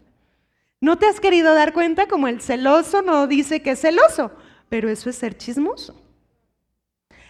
No 0.78 0.98
te 0.98 1.06
has 1.06 1.20
querido 1.20 1.54
dar 1.54 1.72
cuenta 1.72 2.06
como 2.06 2.28
el 2.28 2.42
celoso 2.42 3.00
no 3.00 3.26
dice 3.26 3.62
que 3.62 3.70
es 3.70 3.80
celoso, 3.80 4.30
pero 4.68 4.90
eso 4.90 5.08
es 5.08 5.16
ser 5.16 5.38
chismoso. 5.38 5.98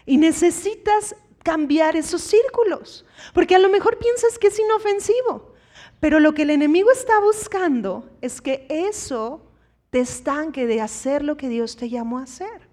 Y 0.04 0.16
necesitas 0.16 1.14
cambiar 1.44 1.94
esos 1.94 2.22
círculos, 2.22 3.04
porque 3.34 3.54
a 3.54 3.60
lo 3.60 3.68
mejor 3.68 3.98
piensas 3.98 4.36
que 4.36 4.48
es 4.48 4.58
inofensivo, 4.58 5.54
pero 6.00 6.18
lo 6.18 6.34
que 6.34 6.42
el 6.42 6.50
enemigo 6.50 6.90
está 6.90 7.20
buscando 7.20 8.10
es 8.20 8.40
que 8.40 8.66
eso 8.68 9.46
te 9.90 10.00
estanque 10.00 10.66
de 10.66 10.80
hacer 10.80 11.22
lo 11.22 11.36
que 11.36 11.48
Dios 11.48 11.76
te 11.76 11.88
llamó 11.88 12.18
a 12.18 12.24
hacer. 12.24 12.68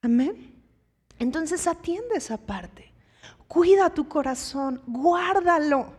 Amén. 0.00 0.51
Entonces 1.22 1.68
atiende 1.68 2.16
esa 2.16 2.36
parte. 2.36 2.92
Cuida 3.46 3.94
tu 3.94 4.08
corazón, 4.08 4.82
guárdalo, 4.88 5.92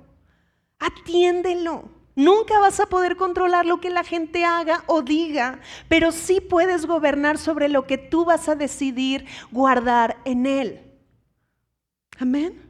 atiéndelo. 0.79 1.87
Nunca 2.13 2.59
vas 2.59 2.81
a 2.81 2.87
poder 2.87 3.15
controlar 3.15 3.65
lo 3.65 3.79
que 3.79 3.89
la 3.89 4.03
gente 4.03 4.43
haga 4.43 4.83
o 4.85 5.01
diga, 5.01 5.61
pero 5.87 6.11
sí 6.11 6.41
puedes 6.41 6.85
gobernar 6.85 7.37
sobre 7.37 7.69
lo 7.69 7.87
que 7.87 7.97
tú 7.97 8.25
vas 8.25 8.49
a 8.49 8.55
decidir 8.55 9.25
guardar 9.49 10.17
en 10.25 10.45
él. 10.45 10.81
Amén. 12.19 12.61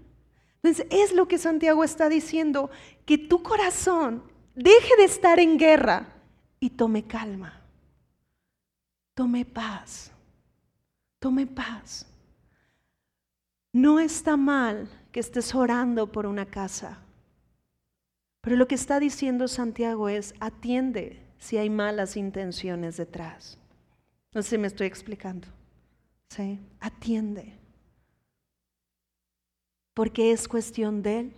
Entonces 0.62 0.86
es 0.92 1.12
lo 1.12 1.28
que 1.28 1.40
Santiago 1.40 1.84
está 1.84 2.08
diciendo, 2.08 2.70
que 3.08 3.18
tu 3.18 3.42
corazón 3.42 4.22
deje 4.54 4.96
de 4.98 5.06
estar 5.06 5.40
en 5.40 5.58
guerra 5.58 6.06
y 6.60 6.70
tome 6.70 7.08
calma, 7.08 7.64
tome 9.16 9.44
paz, 9.44 10.12
tome 11.18 11.48
paz. 11.48 12.13
No 13.74 14.00
está 14.00 14.38
mal 14.38 14.88
que 15.12 15.20
estés 15.20 15.54
orando 15.56 16.12
por 16.12 16.28
una 16.28 16.46
casa, 16.46 17.00
pero 18.42 18.56
lo 18.56 18.68
que 18.68 18.76
está 18.76 19.00
diciendo 19.00 19.48
Santiago 19.48 20.10
es, 20.10 20.36
atiende 20.40 21.26
si 21.40 21.58
hay 21.58 21.70
malas 21.70 22.16
intenciones 22.16 22.98
detrás. 22.98 23.58
No 24.34 24.42
sé 24.44 24.52
si 24.52 24.58
me 24.58 24.68
estoy 24.68 24.88
explicando. 24.88 25.48
¿Sí? 26.30 26.60
Atiende. 26.80 27.58
Porque 29.94 30.32
es 30.32 30.48
cuestión 30.48 31.02
del 31.02 31.34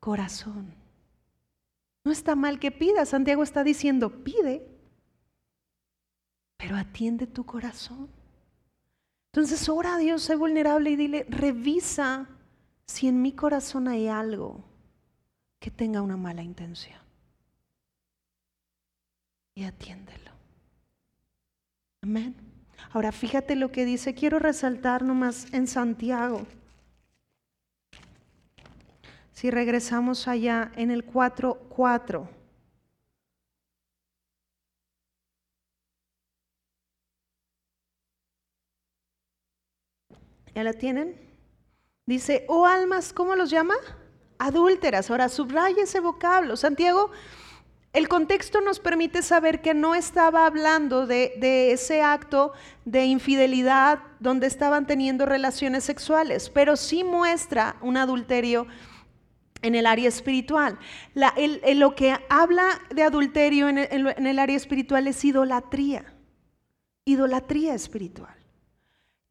corazón. 0.00 0.72
No 2.04 2.12
está 2.12 2.34
mal 2.36 2.58
que 2.58 2.70
pidas. 2.70 3.10
Santiago 3.10 3.42
está 3.42 3.64
diciendo, 3.64 4.24
pide, 4.24 4.66
pero 6.56 6.76
atiende 6.76 7.26
tu 7.26 7.44
corazón. 7.44 8.08
Entonces 9.36 9.68
ora 9.68 9.96
a 9.96 9.98
Dios, 9.98 10.22
sé 10.22 10.34
vulnerable 10.34 10.88
y 10.88 10.96
dile, 10.96 11.26
revisa 11.28 12.26
si 12.86 13.06
en 13.06 13.20
mi 13.20 13.32
corazón 13.32 13.86
hay 13.86 14.08
algo 14.08 14.64
que 15.60 15.70
tenga 15.70 16.00
una 16.00 16.16
mala 16.16 16.42
intención. 16.42 16.98
Y 19.54 19.64
atiéndelo. 19.64 20.30
Amén. 22.02 22.34
Ahora 22.92 23.12
fíjate 23.12 23.56
lo 23.56 23.70
que 23.70 23.84
dice, 23.84 24.14
quiero 24.14 24.38
resaltar 24.38 25.02
nomás 25.02 25.52
en 25.52 25.66
Santiago. 25.66 26.46
Si 29.34 29.50
regresamos 29.50 30.28
allá 30.28 30.72
en 30.76 30.90
el 30.90 31.06
4.4. 31.06 32.26
¿Ya 40.56 40.64
la 40.64 40.72
tienen? 40.72 41.14
Dice, 42.06 42.46
oh 42.48 42.64
almas, 42.64 43.12
¿cómo 43.12 43.36
los 43.36 43.50
llama? 43.50 43.74
Adúlteras. 44.38 45.10
Ahora 45.10 45.28
subraya 45.28 45.82
ese 45.82 46.00
vocablo. 46.00 46.56
Santiago 46.56 47.10
el 47.92 48.08
contexto 48.08 48.62
nos 48.62 48.80
permite 48.80 49.20
saber 49.22 49.60
que 49.60 49.74
no 49.74 49.94
estaba 49.94 50.46
hablando 50.46 51.06
de, 51.06 51.34
de, 51.36 51.72
ese 51.72 52.00
acto 52.00 52.54
de 52.86 53.04
infidelidad 53.04 53.98
donde 54.18 54.46
estaban 54.46 54.86
teniendo 54.86 55.26
relaciones 55.26 55.84
sexuales, 55.84 56.48
pero 56.48 56.76
sí 56.76 57.04
muestra 57.04 57.76
un 57.82 57.98
adulterio 57.98 58.66
en 59.60 59.74
el 59.74 59.84
área 59.84 60.08
espiritual. 60.08 60.78
Lo 61.74 61.94
que 61.94 62.16
habla 62.30 62.80
de 62.94 63.02
adulterio 63.02 63.68
en 63.68 63.76
en 63.76 64.26
el 64.26 64.38
área 64.38 64.56
espiritual 64.56 65.06
es 65.06 65.22
idolatría, 65.22 66.14
idolatría 67.04 67.74
espiritual. 67.74 68.45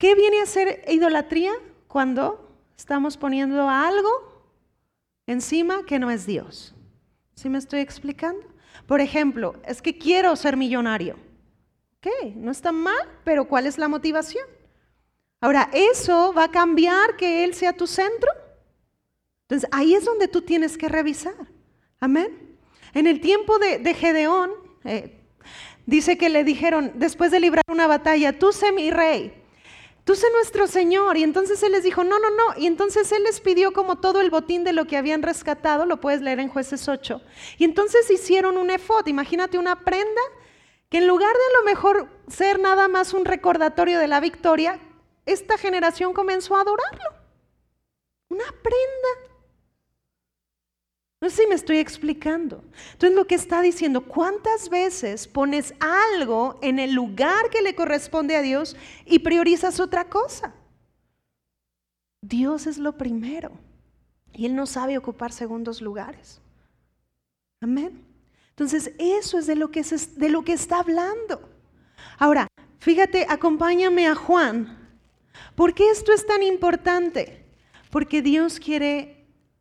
¿Qué 0.05 0.13
viene 0.13 0.39
a 0.39 0.45
ser 0.45 0.85
idolatría? 0.87 1.51
Cuando 1.87 2.55
estamos 2.77 3.17
poniendo 3.17 3.67
algo 3.67 4.07
encima 5.25 5.83
que 5.83 5.97
no 5.97 6.11
es 6.11 6.27
Dios. 6.27 6.75
¿Sí 7.33 7.49
me 7.49 7.57
estoy 7.57 7.79
explicando? 7.79 8.45
Por 8.85 9.01
ejemplo, 9.01 9.55
es 9.65 9.81
que 9.81 9.97
quiero 9.97 10.35
ser 10.35 10.57
millonario. 10.57 11.15
Ok, 11.97 12.35
no 12.35 12.51
está 12.51 12.71
mal, 12.71 13.19
pero 13.23 13.47
¿cuál 13.47 13.65
es 13.65 13.79
la 13.79 13.87
motivación? 13.87 14.45
Ahora, 15.41 15.71
¿eso 15.73 16.31
va 16.37 16.43
a 16.43 16.51
cambiar 16.51 17.17
que 17.17 17.43
Él 17.43 17.55
sea 17.55 17.73
tu 17.73 17.87
centro? 17.87 18.29
Entonces, 19.47 19.67
ahí 19.71 19.95
es 19.95 20.05
donde 20.05 20.27
tú 20.27 20.43
tienes 20.43 20.77
que 20.77 20.87
revisar. 20.87 21.47
Amén. 21.99 22.59
En 22.93 23.07
el 23.07 23.19
tiempo 23.21 23.57
de, 23.57 23.79
de 23.79 23.93
Gedeón, 23.95 24.51
eh, 24.83 25.19
dice 25.87 26.15
que 26.15 26.29
le 26.29 26.43
dijeron, 26.43 26.91
después 26.93 27.31
de 27.31 27.39
librar 27.39 27.63
una 27.71 27.87
batalla, 27.87 28.37
tú 28.37 28.51
sé 28.53 28.71
mi 28.71 28.91
rey 28.91 29.41
tú 30.05 30.15
sé 30.15 30.27
nuestro 30.31 30.67
Señor. 30.67 31.17
Y 31.17 31.23
entonces 31.23 31.61
Él 31.63 31.73
les 31.73 31.83
dijo, 31.83 32.05
no, 32.05 32.17
no, 32.17 32.29
no. 32.29 32.57
Y 32.57 32.67
entonces 32.67 33.11
Él 33.11 33.23
les 33.23 33.41
pidió 33.41 33.73
como 33.73 33.97
todo 33.97 34.21
el 34.21 34.29
botín 34.29 34.63
de 34.63 34.71
lo 34.71 34.85
que 34.85 34.95
habían 34.95 35.21
rescatado, 35.21 35.85
lo 35.85 35.99
puedes 35.99 36.21
leer 36.21 36.39
en 36.39 36.47
jueces 36.47 36.87
8. 36.87 37.21
Y 37.57 37.65
entonces 37.65 38.09
hicieron 38.09 38.57
un 38.57 38.69
efod, 38.69 39.05
imagínate 39.07 39.57
una 39.57 39.83
prenda 39.83 40.21
que 40.89 40.99
en 40.99 41.07
lugar 41.07 41.33
de 41.33 41.55
a 41.55 41.59
lo 41.59 41.65
mejor 41.65 42.09
ser 42.29 42.59
nada 42.59 42.87
más 42.87 43.13
un 43.13 43.25
recordatorio 43.25 43.99
de 43.99 44.07
la 44.07 44.19
victoria, 44.19 44.79
esta 45.25 45.57
generación 45.57 46.13
comenzó 46.13 46.55
a 46.55 46.61
adorarlo. 46.61 47.09
Una 48.29 48.45
prenda. 48.61 49.34
No 51.25 51.31
sé 51.31 51.41
si 51.41 51.47
me 51.47 51.55
estoy 51.55 51.79
explicando. 51.79 52.63
Entonces 52.91 53.17
lo 53.17 53.25
que 53.25 53.33
está 53.33 53.63
diciendo, 53.63 54.01
¿cuántas 54.01 54.69
veces 54.69 55.27
pones 55.27 55.73
algo 55.79 56.59
en 56.61 56.77
el 56.77 56.93
lugar 56.93 57.49
que 57.49 57.63
le 57.63 57.73
corresponde 57.73 58.35
a 58.35 58.43
Dios 58.43 58.75
y 59.07 59.17
priorizas 59.17 59.79
otra 59.79 60.07
cosa? 60.07 60.53
Dios 62.21 62.67
es 62.67 62.77
lo 62.77 62.95
primero 62.95 63.53
y 64.33 64.45
Él 64.45 64.55
no 64.55 64.67
sabe 64.67 64.99
ocupar 64.99 65.31
segundos 65.31 65.81
lugares. 65.81 66.41
Amén. 67.59 68.05
Entonces 68.49 68.91
eso 68.99 69.39
es 69.39 69.47
de 69.47 69.55
lo 69.55 69.71
que, 69.71 69.81
de 69.81 70.29
lo 70.29 70.43
que 70.43 70.53
está 70.53 70.77
hablando. 70.77 71.49
Ahora, 72.19 72.47
fíjate, 72.77 73.25
acompáñame 73.27 74.05
a 74.05 74.13
Juan. 74.13 74.77
¿Por 75.55 75.73
qué 75.73 75.89
esto 75.89 76.13
es 76.13 76.23
tan 76.27 76.43
importante? 76.43 77.43
Porque 77.89 78.21
Dios 78.21 78.59
quiere 78.59 79.14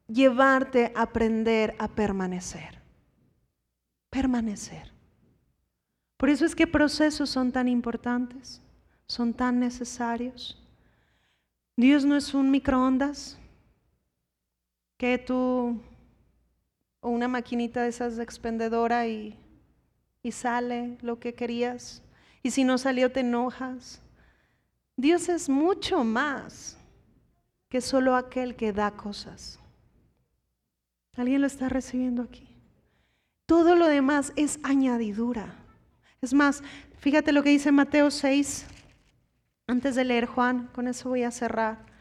llevarte 0.08 0.92
a 0.94 1.02
aprender 1.02 1.74
a 1.78 1.88
permanecer. 1.88 2.80
Permanecer. 4.10 4.92
Por 6.16 6.30
eso 6.30 6.44
es 6.44 6.54
que 6.54 6.66
procesos 6.66 7.30
son 7.30 7.52
tan 7.52 7.68
importantes, 7.68 8.62
son 9.06 9.34
tan 9.34 9.58
necesarios. 9.58 10.60
Dios 11.76 12.04
no 12.04 12.16
es 12.16 12.32
un 12.34 12.50
microondas 12.50 13.38
que 14.96 15.18
tú 15.18 15.80
o 17.00 17.10
una 17.10 17.28
maquinita 17.28 17.82
de 17.82 17.88
esas 17.88 18.16
de 18.16 18.22
expendedora 18.22 19.06
y, 19.06 19.36
y 20.22 20.32
sale 20.32 20.96
lo 21.02 21.18
que 21.18 21.34
querías. 21.34 22.02
Y 22.42 22.50
si 22.52 22.64
no 22.64 22.78
salió 22.78 23.10
te 23.10 23.20
enojas. 23.20 24.00
Dios 24.96 25.28
es 25.28 25.48
mucho 25.48 26.04
más 26.04 26.78
que 27.68 27.80
solo 27.80 28.14
aquel 28.14 28.54
que 28.54 28.72
da 28.72 28.92
cosas. 28.92 29.58
¿Alguien 31.16 31.40
lo 31.40 31.46
está 31.46 31.68
recibiendo 31.68 32.22
aquí? 32.22 32.48
Todo 33.46 33.76
lo 33.76 33.86
demás 33.86 34.32
es 34.36 34.58
añadidura. 34.62 35.54
Es 36.20 36.32
más, 36.32 36.62
fíjate 36.98 37.32
lo 37.32 37.42
que 37.42 37.50
dice 37.50 37.70
Mateo 37.70 38.10
6, 38.10 38.66
antes 39.66 39.94
de 39.94 40.04
leer 40.04 40.26
Juan, 40.26 40.68
con 40.74 40.88
eso 40.88 41.08
voy 41.08 41.22
a 41.22 41.30
cerrar. 41.30 41.94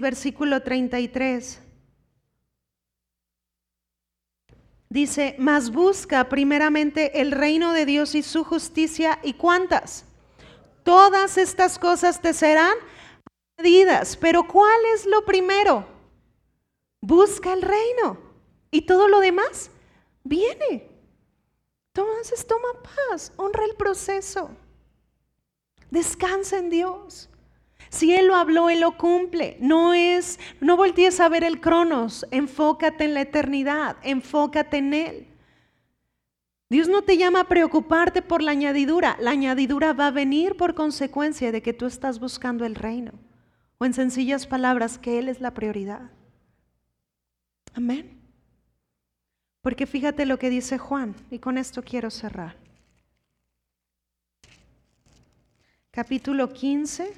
Versículo 0.00 0.62
33. 0.62 1.60
Dice, 4.88 5.36
mas 5.38 5.70
busca 5.70 6.28
primeramente 6.28 7.20
el 7.20 7.30
reino 7.30 7.72
de 7.72 7.84
Dios 7.84 8.14
y 8.14 8.22
su 8.22 8.42
justicia, 8.42 9.18
¿y 9.22 9.34
cuántas? 9.34 10.04
Todas 10.82 11.36
estas 11.36 11.78
cosas 11.78 12.22
te 12.22 12.32
serán 12.32 12.72
pero 14.20 14.46
¿cuál 14.46 14.80
es 14.94 15.06
lo 15.06 15.24
primero? 15.24 15.86
Busca 17.00 17.52
el 17.52 17.62
reino 17.62 18.18
y 18.70 18.82
todo 18.82 19.08
lo 19.08 19.20
demás 19.20 19.70
viene. 20.24 20.88
Entonces 21.94 22.46
toma 22.46 22.68
paz, 22.82 23.32
honra 23.36 23.64
el 23.64 23.74
proceso. 23.74 24.50
Descansa 25.90 26.58
en 26.58 26.70
Dios. 26.70 27.28
Si 27.88 28.14
Él 28.14 28.28
lo 28.28 28.36
habló, 28.36 28.70
Él 28.70 28.80
lo 28.80 28.96
cumple. 28.96 29.56
No 29.60 29.92
es, 29.92 30.38
no 30.60 30.76
voltees 30.76 31.18
a 31.18 31.28
ver 31.28 31.42
el 31.42 31.60
cronos, 31.60 32.24
enfócate 32.30 33.04
en 33.04 33.14
la 33.14 33.22
eternidad, 33.22 33.96
enfócate 34.02 34.76
en 34.76 34.94
Él. 34.94 35.26
Dios 36.68 36.86
no 36.86 37.02
te 37.02 37.16
llama 37.16 37.40
a 37.40 37.48
preocuparte 37.48 38.22
por 38.22 38.42
la 38.42 38.52
añadidura, 38.52 39.16
la 39.18 39.32
añadidura 39.32 39.92
va 39.92 40.06
a 40.06 40.12
venir 40.12 40.56
por 40.56 40.76
consecuencia 40.76 41.50
de 41.50 41.62
que 41.62 41.72
tú 41.72 41.86
estás 41.86 42.20
buscando 42.20 42.64
el 42.64 42.76
reino. 42.76 43.12
O 43.82 43.86
en 43.86 43.94
sencillas 43.94 44.46
palabras, 44.46 44.98
que 44.98 45.18
Él 45.18 45.26
es 45.30 45.40
la 45.40 45.54
prioridad. 45.54 46.10
Amén. 47.72 48.20
Porque 49.62 49.86
fíjate 49.86 50.26
lo 50.26 50.38
que 50.38 50.50
dice 50.50 50.76
Juan, 50.76 51.14
y 51.30 51.38
con 51.38 51.56
esto 51.56 51.82
quiero 51.82 52.10
cerrar. 52.10 52.56
Capítulo 55.90 56.52
15, 56.52 57.10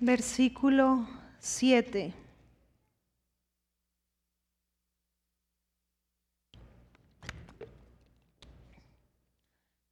versículo 0.00 1.08
7. 1.38 2.19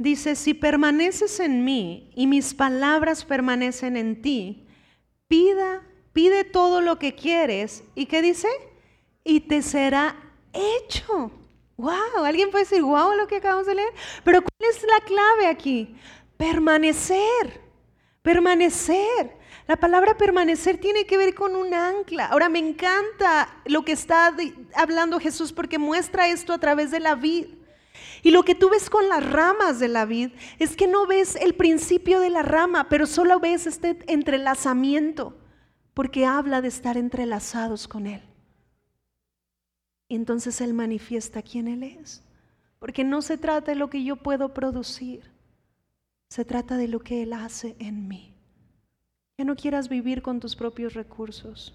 Dice, 0.00 0.36
si 0.36 0.54
permaneces 0.54 1.40
en 1.40 1.64
mí 1.64 2.12
y 2.14 2.28
mis 2.28 2.54
palabras 2.54 3.24
permanecen 3.24 3.96
en 3.96 4.22
ti, 4.22 4.64
pida, 5.26 5.82
pide 6.12 6.44
todo 6.44 6.80
lo 6.80 7.00
que 7.00 7.16
quieres. 7.16 7.82
¿Y 7.96 8.06
qué 8.06 8.22
dice? 8.22 8.48
Y 9.24 9.40
te 9.40 9.60
será 9.60 10.14
hecho. 10.52 11.32
Wow, 11.76 12.24
alguien 12.24 12.50
puede 12.50 12.62
decir, 12.62 12.82
wow, 12.82 13.12
lo 13.14 13.26
que 13.26 13.36
acabamos 13.36 13.66
de 13.66 13.74
leer. 13.74 13.92
Pero 14.22 14.40
¿cuál 14.42 14.70
es 14.70 14.82
la 14.84 15.04
clave 15.04 15.48
aquí? 15.48 15.96
Permanecer, 16.36 17.60
permanecer. 18.22 19.36
La 19.66 19.76
palabra 19.76 20.16
permanecer 20.16 20.78
tiene 20.78 21.06
que 21.06 21.18
ver 21.18 21.34
con 21.34 21.56
un 21.56 21.74
ancla. 21.74 22.26
Ahora 22.26 22.48
me 22.48 22.60
encanta 22.60 23.62
lo 23.64 23.84
que 23.84 23.92
está 23.92 24.32
hablando 24.74 25.18
Jesús 25.18 25.52
porque 25.52 25.78
muestra 25.78 26.28
esto 26.28 26.52
a 26.52 26.58
través 26.58 26.92
de 26.92 27.00
la 27.00 27.16
vida. 27.16 27.48
Y 28.22 28.30
lo 28.30 28.42
que 28.42 28.54
tú 28.54 28.70
ves 28.70 28.90
con 28.90 29.08
las 29.08 29.24
ramas 29.24 29.78
de 29.78 29.88
la 29.88 30.04
vid 30.04 30.30
es 30.58 30.76
que 30.76 30.86
no 30.86 31.06
ves 31.06 31.36
el 31.36 31.54
principio 31.54 32.20
de 32.20 32.30
la 32.30 32.42
rama, 32.42 32.88
pero 32.88 33.06
solo 33.06 33.40
ves 33.40 33.66
este 33.66 33.98
entrelazamiento, 34.06 35.36
porque 35.94 36.26
habla 36.26 36.60
de 36.60 36.68
estar 36.68 36.96
entrelazados 36.96 37.88
con 37.88 38.06
Él. 38.06 38.22
Y 40.08 40.16
entonces 40.16 40.60
Él 40.60 40.74
manifiesta 40.74 41.42
quién 41.42 41.68
Él 41.68 41.82
es, 41.82 42.22
porque 42.78 43.04
no 43.04 43.22
se 43.22 43.38
trata 43.38 43.72
de 43.72 43.76
lo 43.76 43.90
que 43.90 44.02
yo 44.02 44.16
puedo 44.16 44.54
producir, 44.54 45.30
se 46.28 46.44
trata 46.44 46.76
de 46.76 46.88
lo 46.88 47.00
que 47.00 47.22
Él 47.22 47.32
hace 47.32 47.76
en 47.78 48.08
mí. 48.08 48.34
Que 49.36 49.44
no 49.44 49.54
quieras 49.56 49.88
vivir 49.88 50.22
con 50.22 50.40
tus 50.40 50.56
propios 50.56 50.94
recursos. 50.94 51.74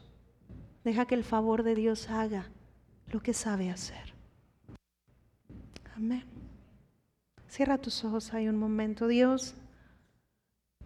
Deja 0.83 1.05
que 1.05 1.15
el 1.15 1.23
favor 1.23 1.63
de 1.63 1.75
Dios 1.75 2.09
haga 2.09 2.49
lo 3.07 3.21
que 3.21 3.33
sabe 3.33 3.69
hacer. 3.69 4.12
Amén. 5.95 6.23
Cierra 7.47 7.77
tus 7.77 8.03
ojos 8.03 8.33
ahí 8.33 8.47
un 8.47 8.57
momento. 8.57 9.07
Dios, 9.07 9.55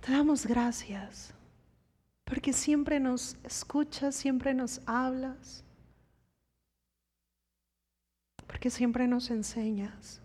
te 0.01 0.11
damos 0.11 0.45
gracias 0.45 1.33
porque 2.23 2.51
siempre 2.51 2.99
nos 2.99 3.37
escuchas, 3.43 4.15
siempre 4.15 4.53
nos 4.53 4.81
hablas, 4.85 5.63
porque 8.45 8.69
siempre 8.69 9.07
nos 9.07 9.29
enseñas. 9.31 10.21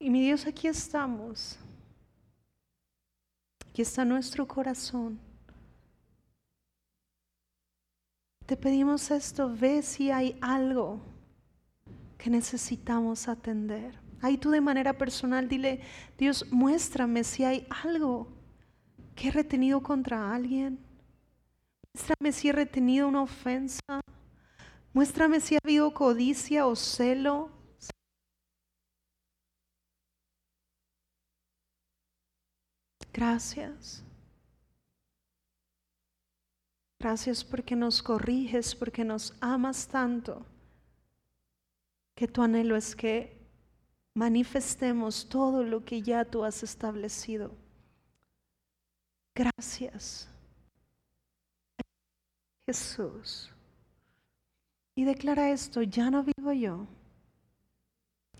Y 0.00 0.10
mi 0.10 0.22
Dios, 0.22 0.46
aquí 0.46 0.66
estamos, 0.66 1.58
Aquí 3.74 3.82
está 3.82 4.04
nuestro 4.04 4.46
corazón. 4.46 5.18
Te 8.46 8.56
pedimos 8.58 9.10
esto, 9.10 9.54
ve 9.54 9.82
si 9.82 10.10
hay 10.10 10.36
algo 10.42 11.00
que 12.18 12.28
necesitamos 12.28 13.26
atender. 13.26 13.98
Ahí 14.20 14.36
tú 14.36 14.50
de 14.50 14.60
manera 14.60 14.92
personal 14.92 15.48
dile, 15.48 15.80
Dios, 16.18 16.46
muéstrame 16.50 17.24
si 17.24 17.44
hay 17.44 17.66
algo 17.84 18.28
que 19.14 19.28
he 19.28 19.30
retenido 19.30 19.82
contra 19.82 20.34
alguien. 20.34 20.78
Muéstrame 21.94 22.32
si 22.32 22.48
he 22.48 22.52
retenido 22.52 23.08
una 23.08 23.22
ofensa. 23.22 24.00
Muéstrame 24.92 25.40
si 25.40 25.54
ha 25.54 25.58
habido 25.64 25.94
codicia 25.94 26.66
o 26.66 26.76
celo. 26.76 27.50
Gracias. 33.12 34.04
Gracias 37.04 37.44
porque 37.44 37.76
nos 37.76 38.02
corriges, 38.02 38.74
porque 38.74 39.04
nos 39.04 39.34
amas 39.38 39.86
tanto, 39.86 40.42
que 42.14 42.26
tu 42.26 42.40
anhelo 42.40 42.76
es 42.76 42.96
que 42.96 43.36
manifestemos 44.14 45.28
todo 45.28 45.62
lo 45.64 45.84
que 45.84 46.00
ya 46.00 46.24
tú 46.24 46.44
has 46.44 46.62
establecido. 46.62 47.50
Gracias. 49.34 50.30
Jesús. 52.64 53.52
Y 54.94 55.04
declara 55.04 55.50
esto, 55.50 55.82
ya 55.82 56.10
no 56.10 56.24
vivo 56.24 56.54
yo. 56.54 56.86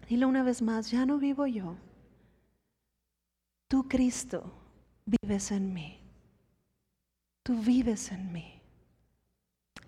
Dile 0.08 0.24
una 0.24 0.42
vez 0.42 0.62
más, 0.62 0.90
ya 0.90 1.04
no 1.04 1.18
vivo 1.18 1.46
yo. 1.46 1.76
Tú, 3.68 3.86
Cristo, 3.86 4.50
vives 5.04 5.50
en 5.50 5.74
mí. 5.74 6.00
Tú 7.42 7.60
vives 7.60 8.10
en 8.10 8.32
mí. 8.32 8.53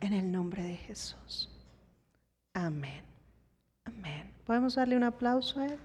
En 0.00 0.12
el 0.12 0.30
nombre 0.30 0.62
de 0.62 0.76
Jesús. 0.76 1.48
Amén. 2.52 3.02
Amén. 3.84 4.30
¿Podemos 4.46 4.74
darle 4.74 4.96
un 4.96 5.04
aplauso 5.04 5.60
a 5.60 5.66
Él? 5.66 5.78